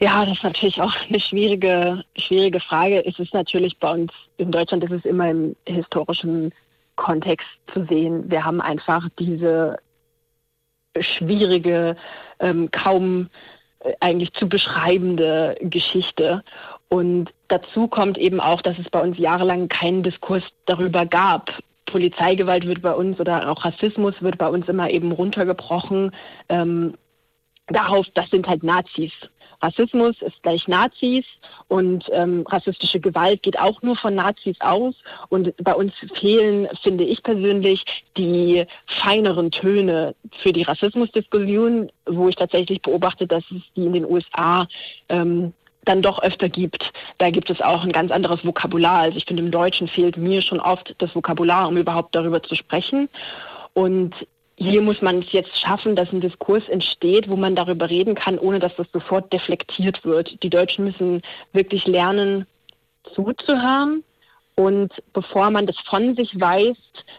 [0.00, 3.04] Ja, das ist natürlich auch eine schwierige, schwierige Frage.
[3.04, 6.52] Es ist natürlich bei uns in Deutschland, ist es immer im historischen
[6.96, 8.30] Kontext zu sehen.
[8.30, 9.78] Wir haben einfach diese
[10.98, 11.96] schwierige,
[12.40, 13.28] ähm, kaum
[13.80, 16.42] äh, eigentlich zu beschreibende Geschichte.
[16.88, 21.50] Und dazu kommt eben auch, dass es bei uns jahrelang keinen Diskurs darüber gab.
[21.86, 26.12] Polizeigewalt wird bei uns oder auch Rassismus wird bei uns immer eben runtergebrochen.
[26.48, 26.94] Ähm,
[27.66, 29.12] darauf, das sind halt Nazis.
[29.62, 31.26] Rassismus ist gleich Nazis
[31.68, 34.94] und ähm, rassistische Gewalt geht auch nur von Nazis aus.
[35.28, 37.84] Und bei uns fehlen, finde ich persönlich,
[38.16, 44.04] die feineren Töne für die Rassismusdiskussion, wo ich tatsächlich beobachte, dass es die in den
[44.06, 44.66] USA
[45.10, 45.52] ähm,
[45.84, 46.92] dann doch öfter gibt.
[47.18, 49.00] Da gibt es auch ein ganz anderes Vokabular.
[49.00, 52.54] Also ich finde, im Deutschen fehlt mir schon oft das Vokabular, um überhaupt darüber zu
[52.54, 53.08] sprechen.
[53.72, 54.14] Und
[54.56, 58.38] hier muss man es jetzt schaffen, dass ein Diskurs entsteht, wo man darüber reden kann,
[58.38, 60.42] ohne dass das sofort deflektiert wird.
[60.42, 62.46] Die Deutschen müssen wirklich lernen,
[63.14, 64.04] zuzuhören
[64.60, 66.76] und bevor man das von sich weiß,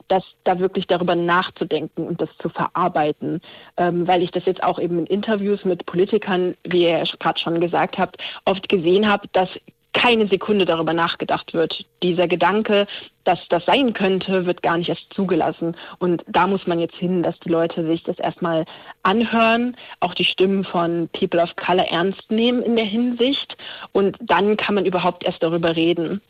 [0.10, 3.42] dass da wirklich darüber nachzudenken und das zu verarbeiten.
[3.78, 7.60] Ähm, weil ich das jetzt auch eben in Interviews mit Politikern, wie ihr gerade schon
[7.60, 9.50] gesagt habt, oft gesehen habe, dass
[9.94, 11.84] keine Sekunde darüber nachgedacht wird.
[12.04, 12.86] Dieser Gedanke,
[13.24, 15.76] dass das sein könnte, wird gar nicht erst zugelassen.
[15.98, 18.66] Und da muss man jetzt hin, dass die Leute sich das erstmal
[19.02, 23.58] anhören, auch die Stimmen von People of Color ernst nehmen in der Hinsicht.
[23.94, 26.22] Und dann kann man überhaupt erst darüber reden.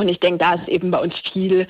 [0.00, 1.66] Und ich denke, da ist eben bei uns viel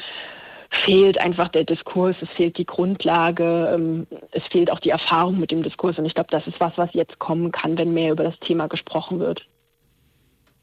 [0.85, 5.51] fehlt einfach der Diskurs, es fehlt die Grundlage, ähm, es fehlt auch die Erfahrung mit
[5.51, 5.99] dem Diskurs.
[5.99, 8.69] Und ich glaube, das ist was, was jetzt kommen kann, wenn mehr über das Thema
[8.69, 9.45] gesprochen wird.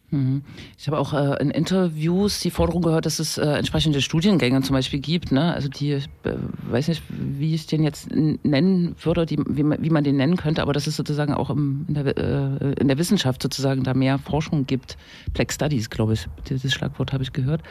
[0.09, 0.43] Mhm.
[0.77, 4.73] Ich habe auch äh, in Interviews die Forderung gehört, dass es äh, entsprechende Studiengänge zum
[4.73, 5.33] Beispiel gibt.
[5.33, 5.53] Ne?
[5.53, 6.01] Also die, äh,
[6.69, 10.37] weiß nicht, wie ich den jetzt nennen würde, die, wie, man, wie man den nennen
[10.37, 13.93] könnte, aber dass es sozusagen auch im, in, der, äh, in der Wissenschaft sozusagen da
[13.93, 14.97] mehr Forschung gibt.
[15.33, 17.61] Black Studies, glaube ich, dieses Schlagwort habe ich gehört.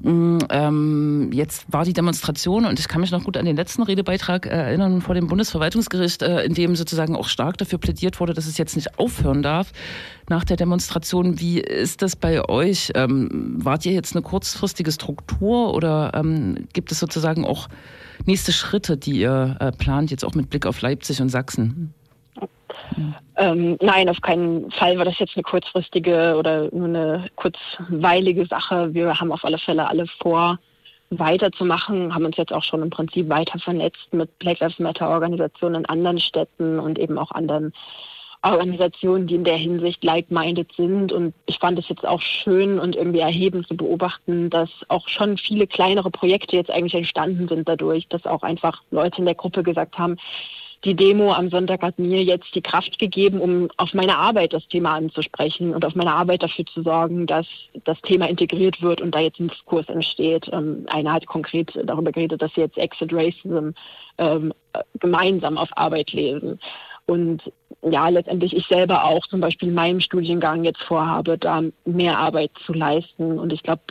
[0.00, 3.82] Mm, ähm, jetzt war die Demonstration und ich kann mich noch gut an den letzten
[3.82, 8.32] Redebeitrag äh, erinnern vor dem Bundesverwaltungsgericht, äh, in dem sozusagen auch stark dafür plädiert wurde,
[8.32, 9.72] dass es jetzt nicht aufhören darf
[10.28, 11.40] nach der Demonstration.
[11.40, 12.92] Wie ist das bei euch?
[12.94, 17.68] Ähm, wart ihr jetzt eine kurzfristige Struktur oder ähm, gibt es sozusagen auch
[18.24, 21.92] nächste Schritte, die ihr äh, plant, jetzt auch mit Blick auf Leipzig und Sachsen?
[23.36, 28.92] Ähm, nein, auf keinen Fall war das jetzt eine kurzfristige oder nur eine kurzweilige Sache.
[28.94, 30.58] Wir haben auf alle Fälle alle vor,
[31.10, 35.76] weiterzumachen, haben uns jetzt auch schon im Prinzip weiter vernetzt mit Black Lives Matter Organisationen
[35.76, 37.72] in anderen Städten und eben auch anderen
[38.42, 41.12] Organisationen, die in der Hinsicht like-minded sind.
[41.12, 45.38] Und ich fand es jetzt auch schön und irgendwie erhebend zu beobachten, dass auch schon
[45.38, 49.62] viele kleinere Projekte jetzt eigentlich entstanden sind dadurch, dass auch einfach Leute in der Gruppe
[49.62, 50.18] gesagt haben,
[50.84, 54.66] die Demo am Sonntag hat mir jetzt die Kraft gegeben, um auf meine Arbeit das
[54.68, 57.46] Thema anzusprechen und auf meine Arbeit dafür zu sorgen, dass
[57.84, 60.48] das Thema integriert wird und da jetzt ein Diskurs entsteht.
[60.52, 63.70] Ähm, einer hat konkret darüber geredet, dass sie jetzt Exit Racism
[64.18, 64.52] ähm,
[65.00, 66.60] gemeinsam auf Arbeit lesen.
[67.06, 67.42] Und
[67.82, 72.50] ja, letztendlich ich selber auch zum Beispiel in meinem Studiengang jetzt vorhabe, da mehr Arbeit
[72.66, 73.38] zu leisten.
[73.38, 73.82] Und ich glaube,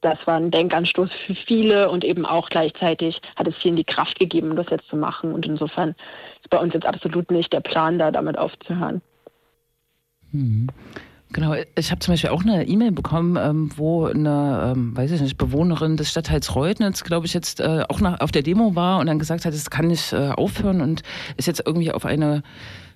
[0.00, 4.18] das war ein Denkanstoß für viele und eben auch gleichzeitig hat es vielen die Kraft
[4.18, 5.32] gegeben, das jetzt zu machen.
[5.32, 5.94] Und insofern
[6.40, 9.02] ist bei uns jetzt absolut nicht der Plan, da damit aufzuhören.
[10.32, 10.68] Mhm.
[11.32, 15.20] Genau, ich habe zum Beispiel auch eine E-Mail bekommen, ähm, wo eine, ähm, weiß ich
[15.20, 18.98] nicht, Bewohnerin des Stadtteils Reutnitz, glaube ich, jetzt äh, auch nach, auf der Demo war
[18.98, 21.02] und dann gesagt hat, es kann nicht äh, aufhören und
[21.36, 22.42] ist jetzt irgendwie auf eine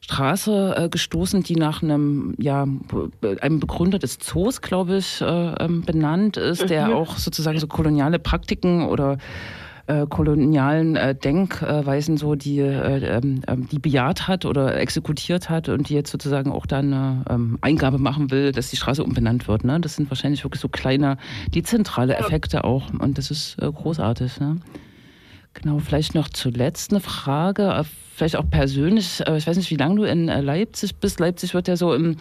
[0.04, 2.66] Straße äh, gestoßen, die nach einem, ja,
[3.40, 6.92] einem Begründer des Zoos, glaube ich, äh, ähm, benannt ist, der mhm.
[6.92, 9.16] auch sozusagen so koloniale Praktiken oder
[9.86, 15.70] äh, kolonialen äh, Denkweisen so, die, äh, ähm, ähm, die bejaht hat oder exekutiert hat
[15.70, 19.48] und die jetzt sozusagen auch dann eine ähm, Eingabe machen will, dass die Straße umbenannt
[19.48, 19.64] wird.
[19.64, 19.80] Ne?
[19.80, 21.16] Das sind wahrscheinlich wirklich so kleine,
[21.54, 24.38] dezentrale Effekte auch und das ist äh, großartig.
[24.38, 24.58] Ne?
[25.54, 29.22] Genau, vielleicht noch zuletzt eine Frage, äh, vielleicht auch persönlich.
[29.26, 31.20] Äh, ich weiß nicht, wie lange du in äh, Leipzig bist.
[31.20, 32.16] Leipzig wird ja so im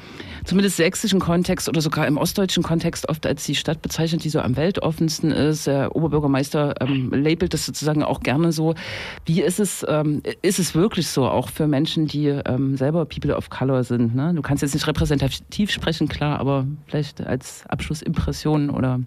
[0.46, 4.39] zumindest sächsischen Kontext oder sogar im ostdeutschen Kontext oft als die Stadt bezeichnet, die so
[4.39, 5.65] am weltoffensten ist.
[5.65, 8.76] Der Oberbürgermeister ähm, labelt das sozusagen auch gerne so.
[9.26, 13.36] Wie ist es, ähm, ist es wirklich so, auch für Menschen, die ähm, selber People
[13.36, 14.15] of Color sind?
[14.15, 14.34] Ne?
[14.36, 19.00] Du kannst jetzt nicht repräsentativ sprechen, klar, aber vielleicht als Abschlussimpression oder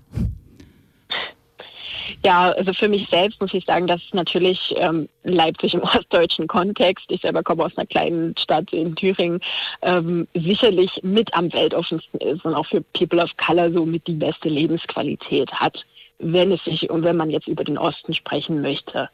[2.25, 7.07] ja, also für mich selbst muss ich sagen, dass natürlich ähm, Leipzig im ostdeutschen Kontext,
[7.09, 9.40] ich selber komme aus einer kleinen Stadt in Thüringen,
[9.83, 14.14] ähm, sicherlich mit am weltoffensten ist und auch für People of Color so mit die
[14.14, 15.85] beste Lebensqualität hat,
[16.19, 19.09] wenn es sich und wenn man jetzt über den Osten sprechen möchte.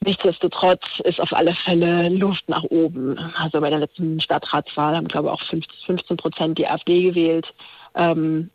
[0.00, 3.18] Nichtsdestotrotz ist auf alle Fälle Luft nach oben.
[3.36, 5.42] Also bei der letzten Stadtratswahl haben, glaube ich, auch
[5.86, 7.52] 15 Prozent die AfD gewählt.
[7.96, 8.50] Ähm,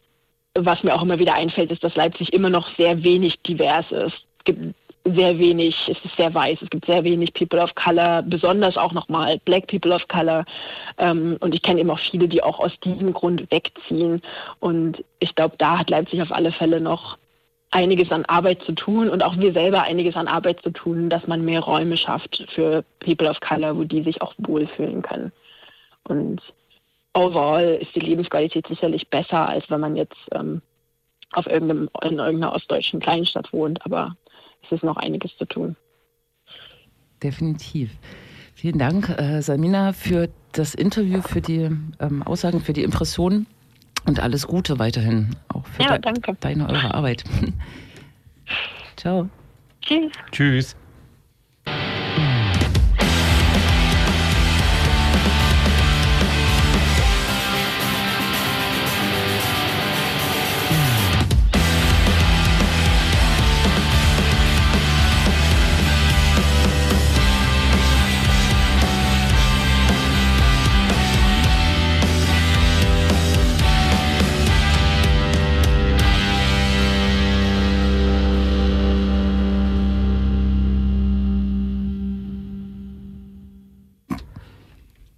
[0.55, 4.25] was mir auch immer wieder einfällt, ist, dass Leipzig immer noch sehr wenig divers ist.
[4.39, 8.21] Es gibt sehr wenig, es ist sehr weiß, es gibt sehr wenig People of Color,
[8.21, 10.45] besonders auch nochmal Black People of Color.
[10.97, 14.21] Ähm, und ich kenne eben auch viele, die auch aus diesem Grund wegziehen.
[14.59, 17.17] Und ich glaube, da hat Leipzig auf alle Fälle noch
[17.71, 21.25] einiges an Arbeit zu tun und auch wir selber einiges an Arbeit zu tun, dass
[21.27, 25.31] man mehr Räume schafft für People of Color, wo die sich auch wohlfühlen können.
[26.03, 26.41] Und
[27.13, 30.61] overall ist die Lebensqualität sicherlich besser, als wenn man jetzt ähm,
[31.31, 33.83] auf irgendeinem, in irgendeiner ostdeutschen Kleinstadt wohnt.
[33.85, 34.15] Aber
[34.63, 35.75] es ist noch einiges zu tun.
[37.21, 37.91] Definitiv.
[38.55, 43.47] Vielen Dank, äh, Samina, für das Interview, für die ähm, Aussagen, für die Impressionen
[44.05, 47.23] und alles Gute weiterhin auch für ja, de deine, eure Arbeit.
[48.95, 49.29] Ciao.
[49.81, 50.11] Tschüss.
[50.31, 50.75] Tschüss.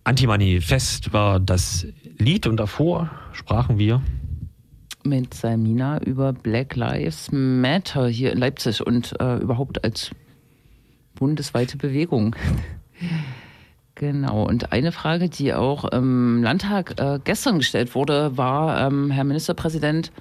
[0.06, 1.88] Antimanifest war das
[2.20, 4.02] Lied und davor sprachen wir
[5.04, 10.12] mit Salmina über Black Lives Matter hier in Leipzig und äh, überhaupt als
[11.15, 12.36] bundesweite Bewegung.
[13.98, 19.24] Genau, und eine Frage, die auch im Landtag äh, gestern gestellt wurde, war, ähm, Herr
[19.24, 20.12] Ministerpräsident,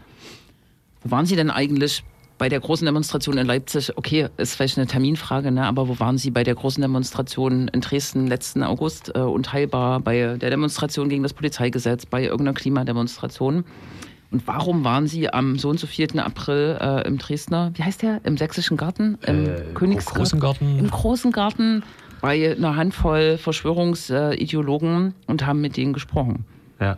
[1.03, 2.05] wo waren Sie denn eigentlich
[2.38, 3.97] bei der großen Demonstration in Leipzig?
[3.97, 5.64] Okay, ist vielleicht eine Terminfrage, ne?
[5.66, 10.37] aber wo waren Sie bei der großen Demonstration in Dresden letzten August äh, unteilbar, bei
[10.37, 13.64] der Demonstration gegen das Polizeigesetz, bei irgendeiner Klimademonstration?
[14.31, 16.16] Und warum waren Sie am so und so 4.
[16.16, 20.23] April äh, im Dresdner, wie heißt der, im Sächsischen Garten, im Äh, Königsgarten?
[20.23, 20.79] Großen Garten.
[20.79, 21.85] Im großen Garten
[22.20, 26.47] bei einer Handvoll Verschwörungsideologen und haben mit denen gesprochen.
[26.81, 26.97] Ja.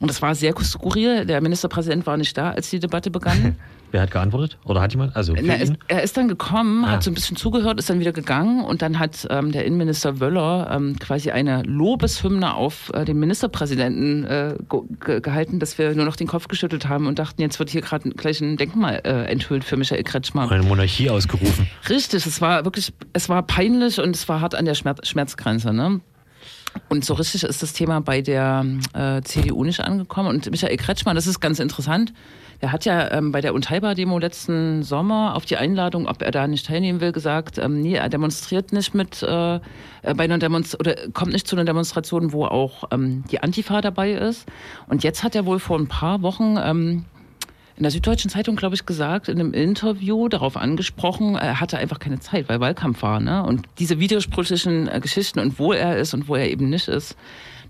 [0.00, 1.24] Und das war sehr skurril.
[1.26, 3.56] Der Ministerpräsident war nicht da, als die Debatte begann.
[3.92, 4.58] Wer hat geantwortet?
[4.64, 5.14] Oder hat jemand?
[5.14, 5.78] Also Na, ihn?
[5.86, 6.90] er ist dann gekommen, Ah.
[6.92, 10.18] hat so ein bisschen zugehört, ist dann wieder gegangen und dann hat ähm, der Innenminister
[10.18, 14.56] Wöller ähm, quasi eine Lobeshymne auf äh, den Ministerpräsidenten äh,
[15.04, 17.82] ge gehalten, dass wir nur noch den Kopf geschüttelt haben und dachten, jetzt wird hier
[17.82, 20.50] gerade gleich ein Denkmal äh, enthüllt für Michael Kretschmer.
[20.50, 21.68] eine Monarchie ausgerufen.
[21.88, 25.72] Richtig, es war wirklich, es war peinlich und es war hart an der Schmerz Schmerzgrenze.
[25.72, 26.00] Ne?
[26.88, 30.28] Und so richtig ist das Thema bei der äh, CDU nicht angekommen.
[30.28, 32.12] Und Michael Kretschmann, das ist ganz interessant,
[32.62, 36.46] der hat ja ähm, bei der Unteilbar-Demo letzten Sommer auf die Einladung, ob er da
[36.46, 39.60] nicht teilnehmen will, gesagt, ähm, nee, er demonstriert nicht mit äh, äh,
[40.14, 44.12] bei einer Demonstration oder kommt nicht zu einer Demonstration, wo auch ähm, die Antifa dabei
[44.12, 44.46] ist.
[44.88, 47.04] Und jetzt hat er wohl vor ein paar Wochen ähm,
[47.76, 51.98] in der Süddeutschen Zeitung, glaube ich, gesagt, in einem Interview darauf angesprochen, er hatte einfach
[51.98, 53.20] keine Zeit, weil Wahlkampf war.
[53.20, 53.42] Ne?
[53.42, 57.16] Und diese widersprüchlichen äh, Geschichten und wo er ist und wo er eben nicht ist,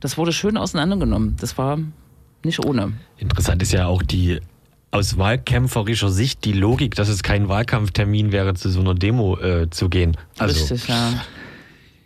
[0.00, 1.36] das wurde schön auseinandergenommen.
[1.40, 1.78] Das war
[2.44, 2.92] nicht ohne.
[3.16, 4.40] Interessant ist ja auch die
[4.90, 9.68] aus wahlkämpferischer Sicht die Logik, dass es kein Wahlkampftermin wäre, zu so einer Demo äh,
[9.68, 10.16] zu gehen.
[10.38, 11.14] Also, Richtig, ja.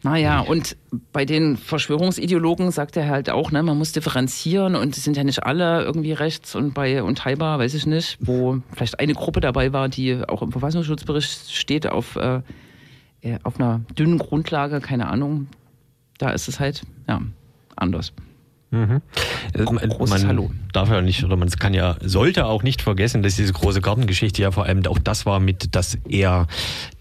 [0.02, 0.76] Naja, und
[1.12, 5.24] bei den Verschwörungsideologen sagt er halt auch, ne, man muss differenzieren und es sind ja
[5.24, 9.72] nicht alle irgendwie rechts und bei Unteilbar, weiß ich nicht, wo vielleicht eine Gruppe dabei
[9.72, 12.42] war, die auch im Verfassungsschutzbericht steht auf, äh,
[13.22, 15.48] äh, auf einer dünnen Grundlage, keine Ahnung.
[16.18, 17.20] Da ist es halt, ja,
[17.74, 18.12] anders.
[18.70, 19.00] Mhm.
[19.54, 20.50] Äh, Man, Hallo.
[20.74, 24.42] darf ja nicht, oder man kann ja, sollte auch nicht vergessen, dass diese große Gartengeschichte
[24.42, 26.46] ja vor allem auch das war mit, dass er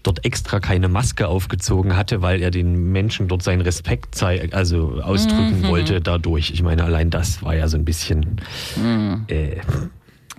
[0.02, 5.00] dort extra keine Maske aufgezogen hatte, weil er den Menschen dort seinen Respekt zei also
[5.02, 5.68] ausdrücken Mhm.
[5.68, 6.50] wollte dadurch.
[6.52, 8.40] Ich meine, allein das war ja so ein bisschen,
[8.76, 9.24] Mhm.
[9.28, 9.56] äh,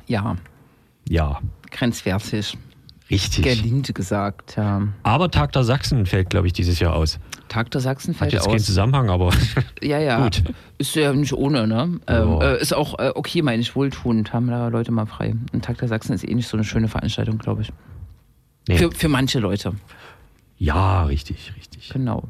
[0.08, 0.36] Ja,
[1.08, 1.40] ja,
[1.70, 2.58] grenzwertig.
[3.12, 3.44] richtig.
[3.44, 4.82] Gelinde gesagt, ja.
[5.04, 7.20] Aber Tag der Sachsen fällt, glaube ich, dieses Jahr aus.
[7.50, 8.66] Tag der Sachsen Hat fällt jetzt keinen aus.
[8.66, 9.32] Zusammenhang, aber
[9.84, 10.24] Ja, ja.
[10.24, 10.44] Gut.
[10.78, 12.00] Ist ja nicht ohne, ne?
[12.08, 14.32] Ähm, äh, ist auch äh, okay, meine ich, wohltuend.
[14.32, 15.34] Haben da Leute mal frei.
[15.52, 17.74] Ein Tag der Sachsen ist eh nicht so eine schöne Veranstaltung, glaube ich.
[18.68, 18.78] nee.
[18.78, 19.74] Für, für manche Leute.
[20.58, 21.90] ja, richtig, richtig.
[21.90, 22.24] Genau.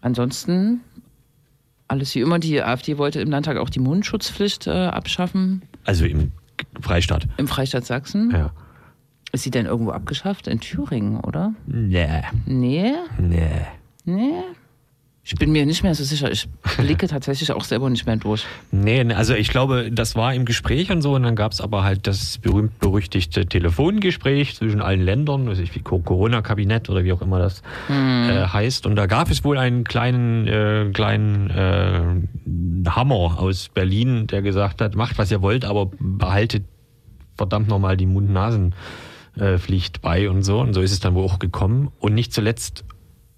[0.00, 0.80] Ansonsten
[1.88, 2.38] alles wie immer.
[2.38, 5.62] Die AfD wollte im Landtag auch die Mundschutzpflicht äh, abschaffen.
[5.84, 6.32] Also im
[6.80, 7.26] Freistaat.
[7.36, 8.30] Im Freistaat Sachsen.
[8.32, 8.50] Ja.
[9.32, 10.46] Ist sie denn irgendwo abgeschafft?
[10.46, 11.54] In Thüringen, oder?
[11.66, 12.92] Nee, Nee?
[13.18, 13.48] nee.
[14.04, 14.32] Nee?
[15.24, 16.32] Ich bin mir nicht mehr so sicher.
[16.32, 18.44] Ich blicke tatsächlich auch selber nicht mehr durch.
[18.72, 21.60] Nee, ne, also ich glaube, das war im Gespräch und so und dann gab es
[21.60, 27.12] aber halt das berühmt-berüchtigte Telefongespräch zwischen allen Ländern, weiß ich, wie Co- Corona-Kabinett oder wie
[27.12, 27.92] auch immer das äh,
[28.48, 28.84] heißt.
[28.84, 34.80] Und da gab es wohl einen kleinen, äh, kleinen äh, Hammer aus Berlin, der gesagt
[34.80, 36.64] hat, macht was ihr wollt, aber behaltet
[37.36, 40.58] verdammt nochmal die Mund-Nasen-Pflicht bei und so.
[40.60, 41.92] Und so ist es dann wohl auch gekommen.
[42.00, 42.84] Und nicht zuletzt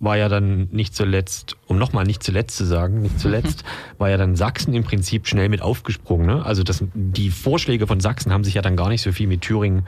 [0.01, 3.65] war ja dann nicht zuletzt, um nochmal nicht zuletzt zu sagen, nicht zuletzt,
[3.99, 6.27] war ja dann Sachsen im Prinzip schnell mit aufgesprungen.
[6.27, 6.45] Ne?
[6.45, 9.43] Also das, die Vorschläge von Sachsen haben sich ja dann gar nicht so viel mit
[9.43, 9.87] Thüringen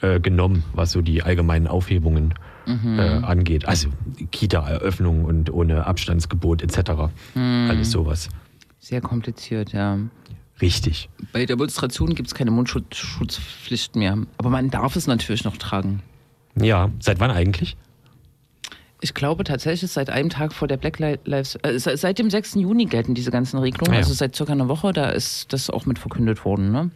[0.00, 2.34] äh, genommen, was so die allgemeinen Aufhebungen
[2.66, 3.66] äh, angeht.
[3.66, 3.88] Also
[4.30, 7.10] Kita-Eröffnung und ohne Abstandsgebot etc.
[7.34, 8.28] Alles sowas.
[8.78, 9.98] Sehr kompliziert, ja.
[10.60, 11.08] Richtig.
[11.32, 14.18] Bei Demonstrationen gibt es keine Mundschutzpflicht mehr.
[14.38, 16.02] Aber man darf es natürlich noch tragen.
[16.60, 17.76] Ja, seit wann eigentlich?
[19.00, 22.54] Ich glaube tatsächlich seit einem Tag vor der Black Lives, äh, se- seit dem 6.
[22.54, 23.92] Juni gelten diese ganzen Regelungen.
[23.94, 23.98] Ja.
[23.98, 26.72] Also seit circa einer Woche, da ist das auch mit verkündet worden.
[26.72, 26.90] Ne?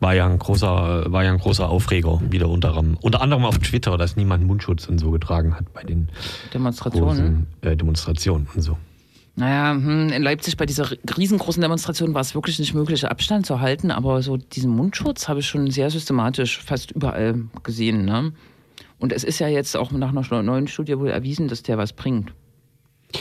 [0.00, 3.96] War ja ein großer, war ja ein großer Aufreger wieder unter, unter anderem auf Twitter,
[3.96, 6.08] dass niemand Mundschutz und so getragen hat bei den
[6.54, 7.06] Demonstrationen.
[7.62, 8.76] großen äh, Demonstrationen und so.
[9.34, 13.60] Naja, hm, in Leipzig bei dieser riesengroßen Demonstration war es wirklich nicht möglich, Abstand zu
[13.60, 18.04] halten, aber so diesen Mundschutz habe ich schon sehr systematisch fast überall gesehen.
[18.04, 18.32] Ne?
[18.98, 21.92] Und es ist ja jetzt auch nach einer neuen Studie wohl erwiesen, dass der was
[21.92, 22.32] bringt.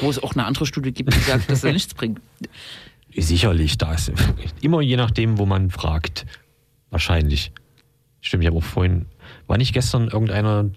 [0.02, 2.20] Wo es auch eine andere Studie gibt, die sagt, dass er nichts bringt.
[3.16, 4.12] Sicherlich, da ist
[4.62, 6.26] immer je nachdem, wo man fragt.
[6.90, 7.52] Wahrscheinlich.
[8.22, 9.06] Stimmt, ich habe auch vorhin
[9.48, 10.70] war nicht gestern irgendeiner,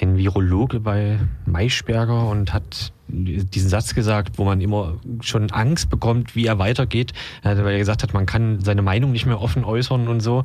[0.00, 6.36] ein Virologe bei Maischberger und hat diesen Satz gesagt, wo man immer schon Angst bekommt,
[6.36, 10.08] wie er weitergeht, weil er gesagt hat, man kann seine Meinung nicht mehr offen äußern
[10.08, 10.44] und so,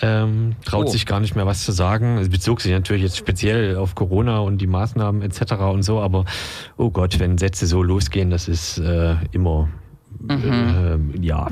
[0.00, 0.90] ähm, traut oh.
[0.90, 2.18] sich gar nicht mehr was zu sagen.
[2.18, 5.54] Es bezog sich natürlich jetzt speziell auf Corona und die Maßnahmen etc.
[5.54, 6.24] und so, aber
[6.76, 9.68] oh Gott, wenn Sätze so losgehen, das ist äh, immer
[10.20, 11.16] mhm.
[11.16, 11.48] äh, ja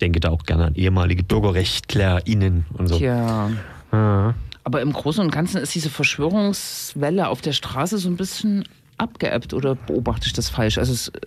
[0.00, 2.96] denke da auch gerne an ehemalige BürgerrechtlerInnen und so.
[2.98, 3.50] Ja.
[3.92, 4.34] ja.
[4.68, 8.64] Aber im Großen und Ganzen ist diese Verschwörungswelle auf der Straße so ein bisschen
[8.98, 10.76] abgeebbt oder beobachte ich das falsch?
[10.76, 11.20] Also es äh,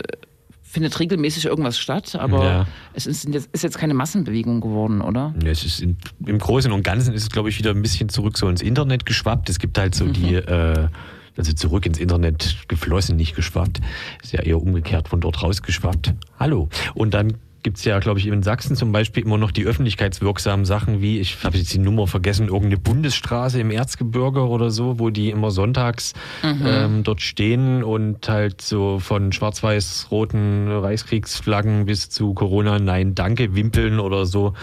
[0.62, 2.68] findet regelmäßig irgendwas statt, aber ja.
[2.94, 5.34] es ist jetzt, ist jetzt, keine Massenbewegung geworden, oder?
[5.44, 8.10] Ja, es ist in, Im Großen und Ganzen ist es, glaube ich, wieder ein bisschen
[8.10, 9.50] zurück so ins Internet geschwappt.
[9.50, 10.14] Es gibt halt so mhm.
[10.14, 10.88] die, äh,
[11.36, 13.82] also zurück ins Internet geflossen, nicht geschwappt.
[14.22, 16.14] Ist ja eher umgekehrt von dort rausgeschwappt.
[16.38, 16.70] Hallo.
[16.94, 20.66] Und dann gibt es ja, glaube ich, in Sachsen zum Beispiel immer noch die öffentlichkeitswirksamen
[20.66, 25.09] Sachen wie, ich habe jetzt die Nummer vergessen, irgendeine Bundesstraße im Erzgebirge oder so, wo
[25.09, 26.62] die immer sonntags mhm.
[26.66, 33.99] ähm, dort stehen und halt so von schwarz-weiß-roten Reichskriegsflaggen bis zu Corona Nein Danke Wimpeln
[33.99, 34.53] oder so,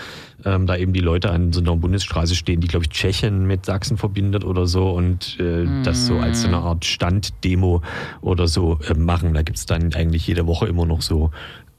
[0.45, 3.67] ähm, da eben die Leute an so einer Bundesstraße stehen, die, glaube ich, Tschechien mit
[3.67, 5.83] Sachsen verbindet oder so und äh, mhm.
[5.85, 7.83] das so als so eine Art Standdemo
[8.21, 9.35] oder so äh, machen.
[9.35, 11.31] Da gibt es dann eigentlich jede Woche immer noch so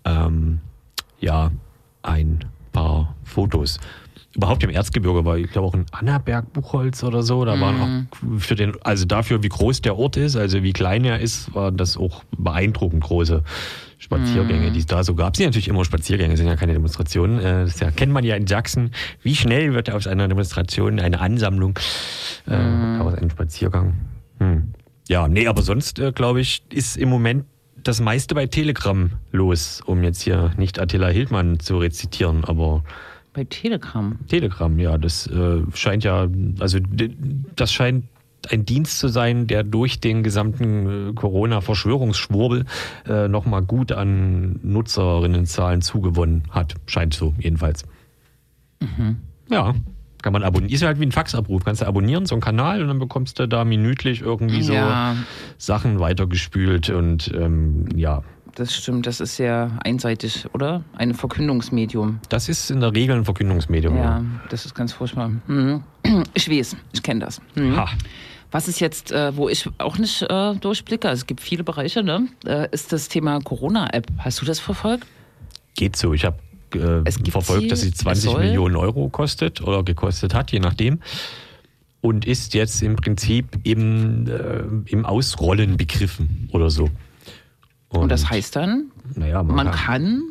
[0.05, 0.59] ähm,
[1.19, 1.51] ja
[2.01, 3.79] ein paar Fotos.
[4.35, 7.43] Überhaupt im Erzgebirge war, ich glaube, auch ein Annaberg Buchholz oder so.
[7.45, 8.07] Da waren mhm.
[8.11, 11.53] auch für den, also dafür, wie groß der Ort ist, also wie klein er ist,
[11.55, 13.43] waren das auch beeindruckend große
[13.97, 14.73] Spaziergänge, mm.
[14.73, 15.33] die es da so gab.
[15.33, 17.39] Es sind natürlich immer Spaziergänge, sind ja keine Demonstrationen.
[17.39, 18.91] Äh, das ja, kennt man ja in Sachsen.
[19.21, 21.77] Wie schnell wird aus einer Demonstration eine Ansammlung,
[22.45, 22.51] mm.
[22.51, 23.01] äh, mhm.
[23.01, 23.95] aus einem Spaziergang?
[24.37, 24.73] Hm.
[25.09, 27.45] Ja, nee, aber sonst, äh, glaube ich, ist im Moment
[27.83, 32.83] das meiste bei Telegram los, um jetzt hier nicht Attila Hildmann zu rezitieren, aber.
[33.33, 34.17] Bei Telegram?
[34.27, 36.27] Telegram, ja, das äh, scheint ja,
[36.59, 36.79] also
[37.55, 38.05] das scheint
[38.49, 42.65] ein Dienst zu sein, der durch den gesamten äh, Corona-Verschwörungsschwurbel
[43.07, 46.75] äh, nochmal gut an Nutzerinnenzahlen zugewonnen hat.
[46.85, 47.83] Scheint so, jedenfalls.
[48.79, 49.17] Mhm.
[49.49, 49.75] Ja.
[50.21, 50.73] Kann man abonnieren.
[50.73, 51.63] Ist halt wie ein Faxabruf.
[51.63, 55.15] Kannst du abonnieren, so einen Kanal, und dann bekommst du da minütlich irgendwie so ja.
[55.57, 58.23] Sachen weitergespült und ähm, ja.
[58.55, 60.83] Das stimmt, das ist sehr einseitig, oder?
[60.97, 62.19] Ein Verkündungsmedium.
[62.27, 63.95] Das ist in der Regel ein Verkündungsmedium.
[63.95, 64.23] Ja, ja.
[64.49, 65.31] das ist ganz furchtbar.
[65.47, 65.83] Mhm.
[66.33, 67.41] Ich weiß, ich kenne das.
[67.55, 67.77] Mhm.
[67.77, 67.87] Ha.
[68.51, 72.03] Was ist jetzt, äh, wo ich auch nicht äh, durchblicke, also es gibt viele Bereiche,
[72.03, 72.27] ne?
[72.45, 74.07] Äh, ist das Thema Corona-App.
[74.17, 75.05] Hast du das verfolgt?
[75.75, 76.13] Geht so.
[76.13, 76.37] Ich habe
[76.75, 80.99] äh, verfolgt, sie, dass sie 20 Millionen Euro kostet oder gekostet hat, je nachdem.
[82.01, 86.89] Und ist jetzt im Prinzip im, äh, im Ausrollen begriffen oder so.
[87.89, 90.23] Und, Und das heißt dann, naja, man, man kann, kann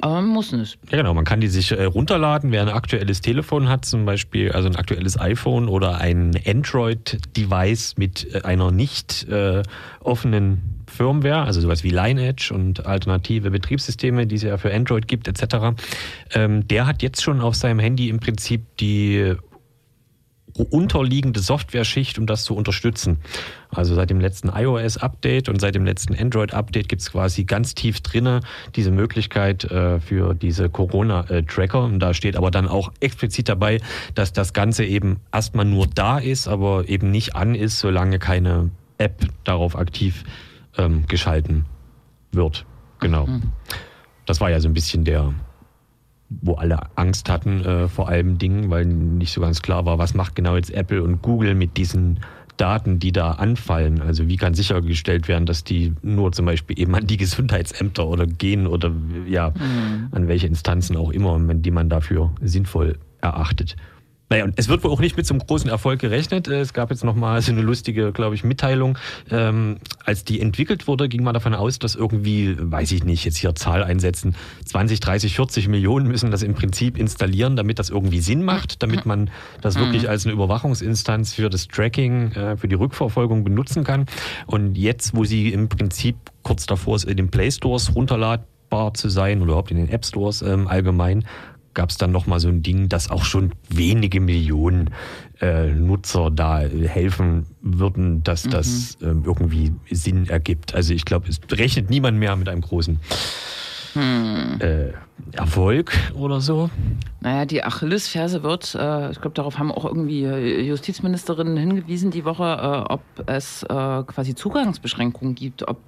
[0.00, 0.78] aber man muss nicht.
[0.90, 1.12] Ja, genau.
[1.14, 4.76] Man kann die sich äh, runterladen, wer ein aktuelles Telefon hat, zum Beispiel, also ein
[4.76, 9.62] aktuelles iPhone oder ein Android-Device mit äh, einer nicht äh,
[10.00, 15.28] offenen Firmware, also sowas wie Lineage und alternative Betriebssysteme, die es ja für Android gibt,
[15.28, 15.76] etc.
[16.34, 19.34] Ähm, der hat jetzt schon auf seinem Handy im Prinzip die
[20.64, 23.18] unterliegende Software-Schicht, um das zu unterstützen.
[23.70, 28.00] Also seit dem letzten iOS-Update und seit dem letzten Android-Update gibt es quasi ganz tief
[28.00, 28.40] drinne
[28.76, 31.84] diese Möglichkeit äh, für diese Corona-Tracker.
[31.84, 33.80] Und da steht aber dann auch explizit dabei,
[34.14, 38.70] dass das Ganze eben erstmal nur da ist, aber eben nicht an ist, solange keine
[38.98, 40.24] App darauf aktiv
[40.76, 41.64] ähm, geschalten
[42.32, 42.66] wird.
[43.00, 43.26] Genau.
[43.26, 43.52] Mhm.
[44.26, 45.32] Das war ja so ein bisschen der
[46.30, 50.14] wo alle Angst hatten äh, vor allem Dingen, weil nicht so ganz klar war, was
[50.14, 52.20] macht genau jetzt Apple und Google mit diesen
[52.58, 54.02] Daten, die da anfallen.
[54.02, 58.26] Also wie kann sichergestellt werden, dass die nur zum Beispiel eben an die Gesundheitsämter oder
[58.26, 58.92] gehen oder
[59.26, 60.08] ja, mhm.
[60.10, 63.76] an welche Instanzen auch immer, die man dafür sinnvoll erachtet.
[64.30, 66.48] Naja, und es wird wohl auch nicht mit so einem großen Erfolg gerechnet.
[66.48, 68.98] Äh, es gab jetzt nochmal so eine lustige, glaube ich, Mitteilung.
[69.30, 73.38] Ähm, als die entwickelt wurde, ging man davon aus, dass irgendwie, weiß ich nicht, jetzt
[73.38, 74.34] hier Zahl einsetzen,
[74.66, 79.06] 20, 30, 40 Millionen müssen das im Prinzip installieren, damit das irgendwie Sinn macht, damit
[79.06, 79.30] man
[79.62, 79.80] das mhm.
[79.80, 84.06] wirklich als eine Überwachungsinstanz für das Tracking, äh, für die Rückverfolgung benutzen kann.
[84.46, 89.08] Und jetzt, wo sie im Prinzip kurz davor ist, in den Play Stores runterladbar zu
[89.08, 91.24] sein oder überhaupt in den App Stores ähm, allgemein,
[91.78, 94.90] gab es dann nochmal so ein Ding, dass auch schon wenige Millionen
[95.40, 98.50] äh, Nutzer da helfen würden, dass mhm.
[98.50, 100.74] das äh, irgendwie Sinn ergibt.
[100.74, 102.98] Also ich glaube, es rechnet niemand mehr mit einem großen
[103.92, 104.58] hm.
[104.58, 104.90] äh,
[105.30, 106.68] Erfolg oder so.
[107.20, 112.42] Naja, die Achillesferse wird, äh, ich glaube, darauf haben auch irgendwie Justizministerinnen hingewiesen die Woche,
[112.88, 115.78] äh, ob es äh, quasi Zugangsbeschränkungen gibt, ob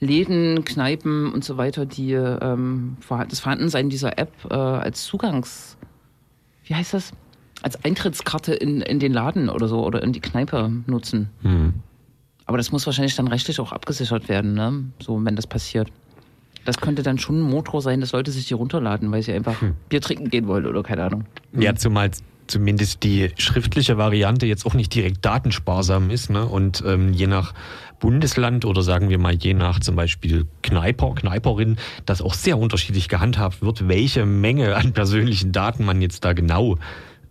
[0.00, 2.96] Läden, Kneipen und so weiter, die ähm,
[3.28, 5.76] das Vorhandensein dieser App äh, als Zugangs,
[6.64, 7.12] wie heißt das?
[7.62, 11.30] als Eintrittskarte in, in den Laden oder so oder in die Kneipe nutzen.
[11.42, 11.74] Hm.
[12.46, 14.84] Aber das muss wahrscheinlich dann rechtlich auch abgesichert werden, ne?
[15.00, 15.90] So, wenn das passiert.
[16.64, 19.60] Das könnte dann schon ein Motor sein, dass Leute sich die runterladen, weil sie einfach
[19.60, 19.74] Hm.
[19.88, 21.24] Bier trinken gehen wollen oder keine Ahnung.
[21.52, 22.10] Ja, zumal
[22.48, 26.30] zumindest die schriftliche Variante jetzt auch nicht direkt datensparsam ist.
[26.30, 26.44] Ne?
[26.44, 27.54] Und ähm, je nach
[28.00, 31.76] Bundesland oder sagen wir mal je nach zum Beispiel Kneiper, Kneiperin,
[32.06, 36.78] das auch sehr unterschiedlich gehandhabt wird, welche Menge an persönlichen Daten man jetzt da genau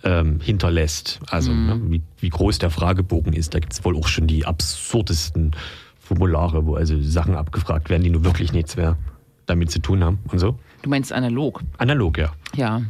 [0.03, 1.19] ähm, hinterlässt.
[1.29, 3.53] Also ne, wie, wie groß der Fragebogen ist.
[3.53, 5.55] Da gibt es wohl auch schon die absurdesten
[5.99, 8.97] Formulare, wo also Sachen abgefragt werden, die nur wirklich nichts mehr
[9.45, 10.59] damit zu tun haben und so.
[10.81, 11.61] Du meinst analog?
[11.77, 12.31] Analog, ja.
[12.55, 12.81] Ja.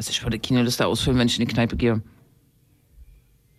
[0.00, 2.00] Also ich würde keine Liste ausfüllen, wenn ich in die Kneipe gehe.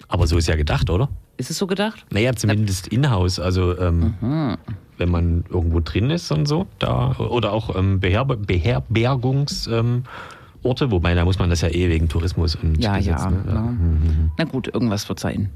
[0.07, 1.07] Aber so ist ja gedacht, oder?
[1.37, 2.03] Ist es so gedacht?
[2.09, 3.39] Naja, zumindest in-house.
[3.39, 4.57] Also ähm,
[4.97, 10.03] wenn man irgendwo drin ist und so, da oder auch ähm, Beherber Beherbergungsorte, ähm,
[10.91, 13.29] wobei da muss man das ja eh wegen Tourismus und Ja, Gesetz, ja.
[13.29, 13.43] ne?
[13.47, 13.61] ja.
[13.61, 14.31] Mhm.
[14.39, 15.51] Na gut, irgendwas wird sein.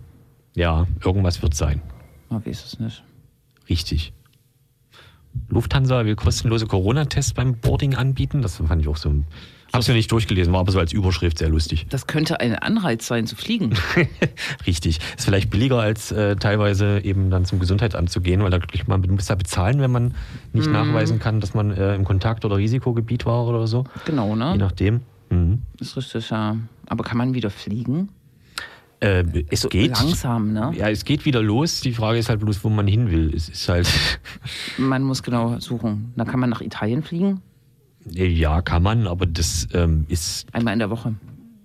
[0.53, 1.81] ja, irgendwas wird sein.
[2.29, 3.03] Man weiß es nicht.
[3.67, 4.13] Richtig.
[5.55, 8.41] Lufthansa will kostenlose Corona-Tests beim Boarding anbieten.
[8.41, 9.09] Das fand ich auch so.
[9.09, 9.25] ein-
[9.73, 11.87] Hab's ja nicht durchgelesen, war aber so als Überschrift sehr lustig.
[11.89, 13.73] Das könnte ein Anreiz sein, zu fliegen.
[14.67, 14.99] Richtig.
[15.17, 18.87] Ist vielleicht billiger als äh, teilweise eben dann zum Gesundheitsamt zu gehen, weil da kriegt
[18.87, 20.13] man, muss da bezahlen, wenn man
[20.53, 23.83] nicht nachweisen kann, dass man äh, im Kontakt- oder Risikogebiet war oder so.
[24.05, 24.57] genau, Je ne?
[24.57, 25.01] nachdem.
[25.29, 25.61] Mhm.
[25.79, 26.55] Ist richtig, ja.
[26.87, 28.09] Aber kann man wieder fliegen?
[29.05, 29.91] Äh, es So geht.
[29.91, 30.73] langsam, ne?
[30.75, 31.81] Ja, es geht wieder los.
[31.81, 33.33] Die Frage ist halt bloß, wo man hin will.
[33.35, 33.87] Es ist halt,
[34.77, 36.11] Man muss genau suchen.
[36.15, 37.41] Da kann man nach Italien fliegen,
[38.15, 41.15] äh, ja, kann man, aber das ähm, ist, einmal in der Woche.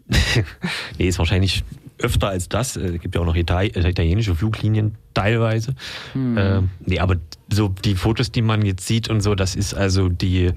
[0.98, 1.64] nee, ist wahrscheinlich
[1.98, 2.76] öfter als das.
[2.76, 5.74] Es gibt ja auch noch Ital äh, italienische Fluglinien teilweise.
[6.14, 7.16] Ähm, nee, aber
[7.52, 10.50] so die Fotos, die man jetzt sieht und so, das ist also die,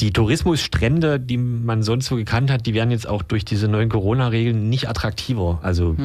[0.00, 3.88] die Tourismusstrände, die man sonst so gekannt hat, die werden jetzt auch durch diese neuen
[3.88, 5.58] Corona-Regeln nicht attraktiver.
[5.62, 5.96] Also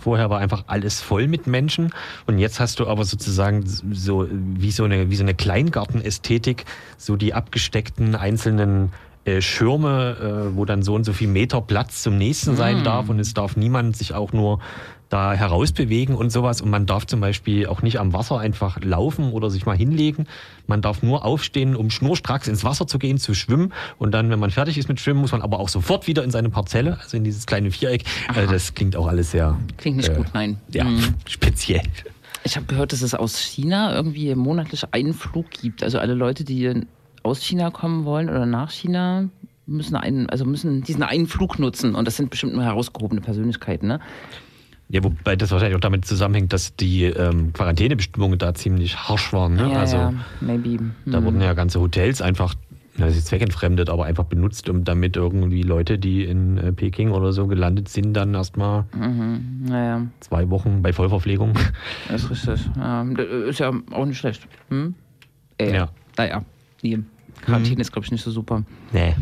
[0.00, 1.92] vorher war einfach alles voll mit Menschen.
[2.26, 6.64] Und jetzt hast du aber sozusagen so wie so eine, wie so eine Kleingartenästhetik,
[6.96, 8.90] so die abgesteckten einzelnen
[9.24, 13.08] äh, Schirme, äh, wo dann so und so viel Meter Platz zum nächsten sein darf.
[13.08, 14.58] Und es darf niemand sich auch nur
[15.08, 16.60] da herausbewegen und sowas.
[16.60, 20.26] Und man darf zum Beispiel auch nicht am Wasser einfach laufen oder sich mal hinlegen.
[20.66, 23.72] Man darf nur aufstehen, um schnurstracks ins Wasser zu gehen, zu schwimmen.
[23.98, 26.30] Und dann, wenn man fertig ist mit Schwimmen, muss man aber auch sofort wieder in
[26.30, 28.04] seine Parzelle, also in dieses kleine Viereck.
[28.34, 30.58] Also das klingt auch alles sehr Klingt nicht äh, gut, nein.
[30.72, 31.14] ja, Mhm.
[31.26, 31.82] speziell.
[32.44, 35.82] Ich habe gehört, dass es aus China irgendwie monatlich einen Flug gibt.
[35.82, 36.82] Also alle Leute, die
[37.22, 39.28] aus China kommen wollen oder nach China,
[39.66, 41.94] müssen einen, also müssen diesen einen Flug nutzen.
[41.94, 44.00] Und das sind bestimmt nur herausgehobene Persönlichkeiten, ne?
[44.90, 49.54] Ja, wobei das wahrscheinlich auch damit zusammenhängt, dass die ähm, Quarantänebestimmungen da ziemlich harsch waren.
[49.56, 49.70] Ne?
[49.72, 50.78] Ja, also ja, maybe.
[51.04, 51.24] da Hm.
[51.24, 52.54] wurden ja ganze Hotels einfach,
[52.96, 57.32] das ist zweckentfremdet, aber einfach benutzt, um damit irgendwie Leute, die in äh, Peking oder
[57.32, 59.64] so gelandet sind, dann erstmal Mhm.
[59.68, 61.52] Naja, zwei Wochen bei Vollverpflegung.
[62.14, 62.60] ist richtig.
[62.76, 64.48] Ja, das ist ja auch nicht schlecht.
[64.70, 64.94] Hm?
[65.58, 65.90] Äh, Ja.
[66.16, 66.42] Naja,
[66.82, 67.04] die
[67.42, 68.64] Quarantäne ist, glaube ich, nicht so super.
[68.92, 69.14] Nee.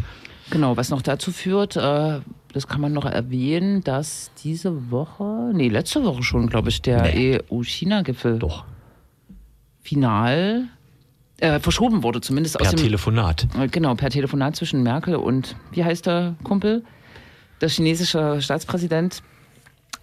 [0.51, 2.21] Genau, was noch dazu führt, äh,
[2.57, 7.03] das kann man noch erwähnen, dass diese Woche, nee, letzte Woche schon, glaube ich, der
[7.03, 7.39] Nee.
[7.51, 8.65] EU-China-Gipfel Doch.
[9.83, 10.65] final
[11.39, 13.47] äh, verschoben wurde, zumindest aus Per dem Telefonat.
[13.61, 16.83] äh, genau per Telefonat zwischen Merkel und wie heißt der Kumpel,
[17.61, 19.23] der chinesische Staatspräsident,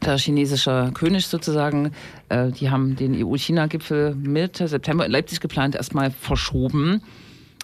[0.06, 1.92] der chinesische König sozusagen.
[2.30, 7.02] Äh, die haben den EU-China-Gipfel Mitte September in Leipzig geplant erstmal verschoben.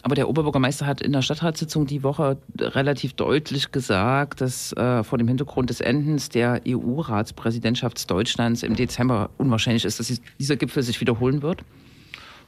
[0.02, 5.18] Aber der Oberbürgermeister hat in der Stadtratssitzung die Woche relativ deutlich gesagt, dass äh, vor
[5.18, 11.02] dem Hintergrund des Endens der EU-Ratspräsidentschaft Deutschlands im Dezember unwahrscheinlich ist, dass dieser Gipfel sich
[11.02, 11.64] wiederholen wird.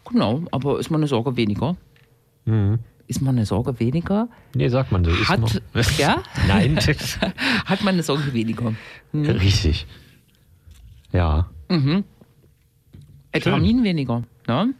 [0.09, 1.75] Genau, aber ist mal eine Sorge weniger.
[2.45, 2.79] Mhm.
[3.07, 4.29] Ist mal eine Sorge weniger?
[4.55, 5.11] Nee, sagt man so.
[5.11, 5.53] Hat- noch.
[5.97, 6.23] ja?
[6.47, 6.79] Nein.
[7.65, 8.73] Hat man eine Sorge weniger?
[9.13, 9.85] Richtig.
[11.11, 11.49] Ja.
[11.67, 12.05] Ein
[13.33, 13.41] Schön.
[13.41, 14.23] Termin weniger.
[14.47, 14.73] Ne?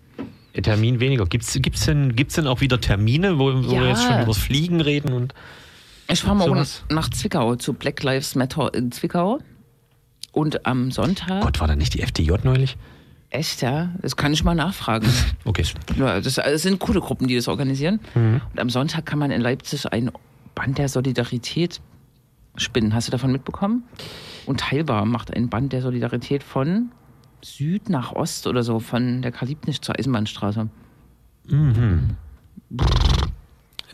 [0.64, 1.26] Termin weniger.
[1.26, 3.82] Gibt's, gibt's, denn, gibt's denn auch wieder Termine, wo, wo Ja.
[3.82, 5.14] wir jetzt schon übers Fliegen reden?
[5.14, 5.34] Und
[6.09, 6.84] Ich fahre morgen Sowas?
[6.89, 9.39] nach Zwickau zu Black Lives Matter in Zwickau.
[10.32, 11.41] Und am Sonntag.
[11.41, 12.78] Gott, war da nicht die FDJ neulich?
[13.32, 13.89] Echt, ja?
[14.01, 15.07] Das kann ich mal nachfragen.
[15.45, 15.64] Okay.
[15.97, 17.99] Ja, das, das sind coole Gruppen, die das organisieren.
[18.14, 20.12] Und am Sonntag kann man in Leipzig ein
[20.55, 21.82] Band der Solidarität
[22.57, 22.93] spinnen.
[22.93, 23.84] Hast du davon mitbekommen?
[24.45, 26.91] Und Teilbar macht ein Band der Solidarität von
[27.44, 30.70] Süd nach Ost oder so, von der Karl-Liebknecht zur Eisenbahnstraße.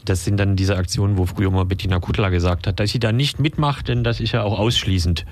[0.06, 3.12] Das sind dann diese Aktionen, wo früher mal Bettina Kuttler gesagt hat, dass sie da
[3.12, 5.26] nicht mitmacht, denn das ist ja auch ausschließend.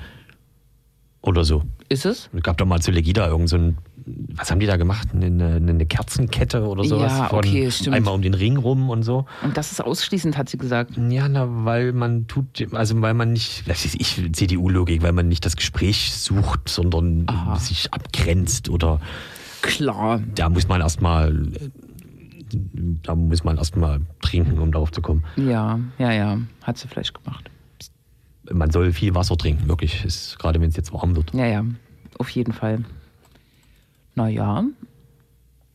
[1.21, 1.63] Oder so.
[1.89, 2.29] Ist es?
[2.33, 3.77] Es gab doch mal zu Legida irgend so ein,
[4.07, 5.09] was haben die da gemacht?
[5.13, 7.11] Eine, eine Kerzenkette oder sowas?
[7.11, 7.95] Ja, von okay, stimmt.
[7.95, 9.25] Einmal um den Ring rum und so.
[9.43, 10.91] Und das ist ausschließend, hat sie gesagt.
[11.09, 15.27] Ja, na, weil man tut, also weil man nicht, das ist ich, CDU-Logik, weil man
[15.27, 17.57] nicht das Gespräch sucht, sondern Aha.
[17.57, 18.99] sich abgrenzt oder
[19.61, 20.21] Klar.
[20.35, 21.51] da muss man erstmal,
[23.03, 25.23] da muss man erstmal trinken, um darauf zu kommen.
[25.35, 26.37] Ja, ja, ja.
[26.61, 27.49] Hat sie vielleicht gemacht.
[28.51, 31.33] Man soll viel Wasser trinken, wirklich, ist, gerade wenn es jetzt warm wird.
[31.33, 31.65] Ja, ja.
[32.19, 32.85] Auf jeden Fall.
[34.15, 34.63] Naja,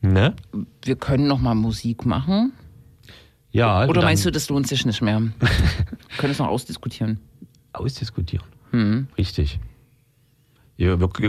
[0.01, 0.35] Ne?
[0.83, 2.53] wir können noch mal Musik machen.
[3.51, 3.83] Ja.
[3.83, 5.21] Oder dann meinst du, das lohnt sich nicht mehr?
[5.39, 5.49] wir
[6.17, 7.19] können es noch ausdiskutieren.
[7.73, 8.45] Ausdiskutieren.
[8.71, 9.07] Hm.
[9.17, 9.59] Richtig.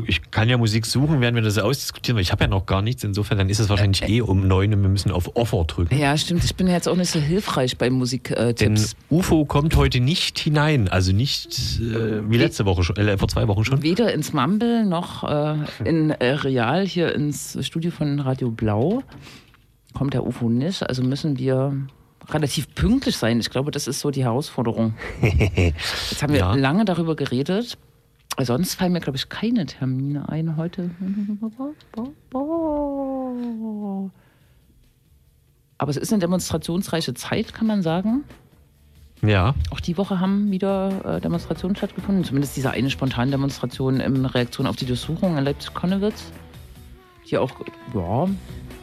[0.07, 2.81] Ich kann ja Musik suchen, werden wir das ausdiskutieren, weil ich habe ja noch gar
[2.83, 3.05] nichts.
[3.05, 5.97] Insofern dann ist es wahrscheinlich eh um neun und wir müssen auf Offer drücken.
[5.97, 6.45] Ja, stimmt.
[6.45, 8.97] Ich bin ja jetzt auch nicht so hilfreich bei Denn Musiktipps.
[9.11, 13.47] UFO kommt heute nicht hinein, also nicht äh, wie letzte Woche schon, äh, vor zwei
[13.49, 13.83] Wochen schon.
[13.83, 19.03] Weder ins Mumble noch äh, in äh, Real hier ins Studio von Radio Blau
[19.95, 20.83] kommt der UFO nicht.
[20.89, 21.77] Also müssen wir
[22.31, 23.41] relativ pünktlich sein.
[23.41, 24.95] Ich glaube, das ist so die Herausforderung.
[25.23, 26.55] Jetzt haben wir Ja.
[26.55, 27.77] lange darüber geredet.
[28.41, 30.91] Sonst fallen mir, glaube ich, keine Termine ein heute.
[35.79, 38.25] Aber es ist eine demonstrationsreiche Zeit, kann man sagen.
[39.25, 42.25] Ja, Auch die Woche haben wieder äh, Demonstrationen stattgefunden.
[42.25, 46.33] Zumindest diese eine spontane Demonstration in Reaktion auf die Durchsuchung in Leipzig-Konnewitz.
[47.31, 47.53] Die auch,
[47.95, 48.29] ja,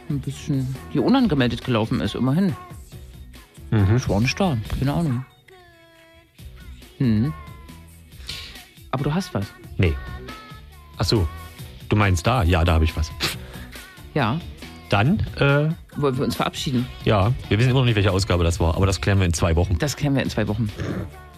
[0.08, 2.56] ein bisschen, die unangemeldet gelaufen ist, immerhin.
[3.70, 3.96] Mhm.
[3.96, 5.24] Ich war nicht da, keine Ahnung.
[6.98, 7.32] Hm.
[8.90, 9.46] Aber du hast was.
[9.78, 9.94] nee.
[10.98, 11.26] Ach so,
[11.88, 12.42] du meinst da?
[12.42, 13.10] Ja, da habe ich was.
[14.12, 14.38] Ja.
[14.90, 16.84] Dann, äh, Wollen wir uns verabschieden?
[17.04, 19.32] ja, wir wissen immer noch nicht, welche Ausgabe das war, aber das klären wir in
[19.32, 19.78] zwei Wochen.
[19.78, 20.68] Das kennen wir in zwei Wochen.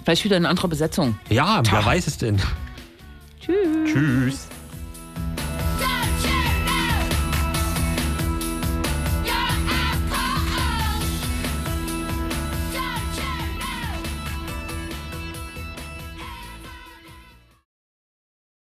[0.04, 1.16] Vielleicht wieder in anderer Besetzung.
[1.28, 2.40] Ja, wer weiß es denn?
[3.40, 3.92] Tschüss.
[3.92, 4.48] Tschüss.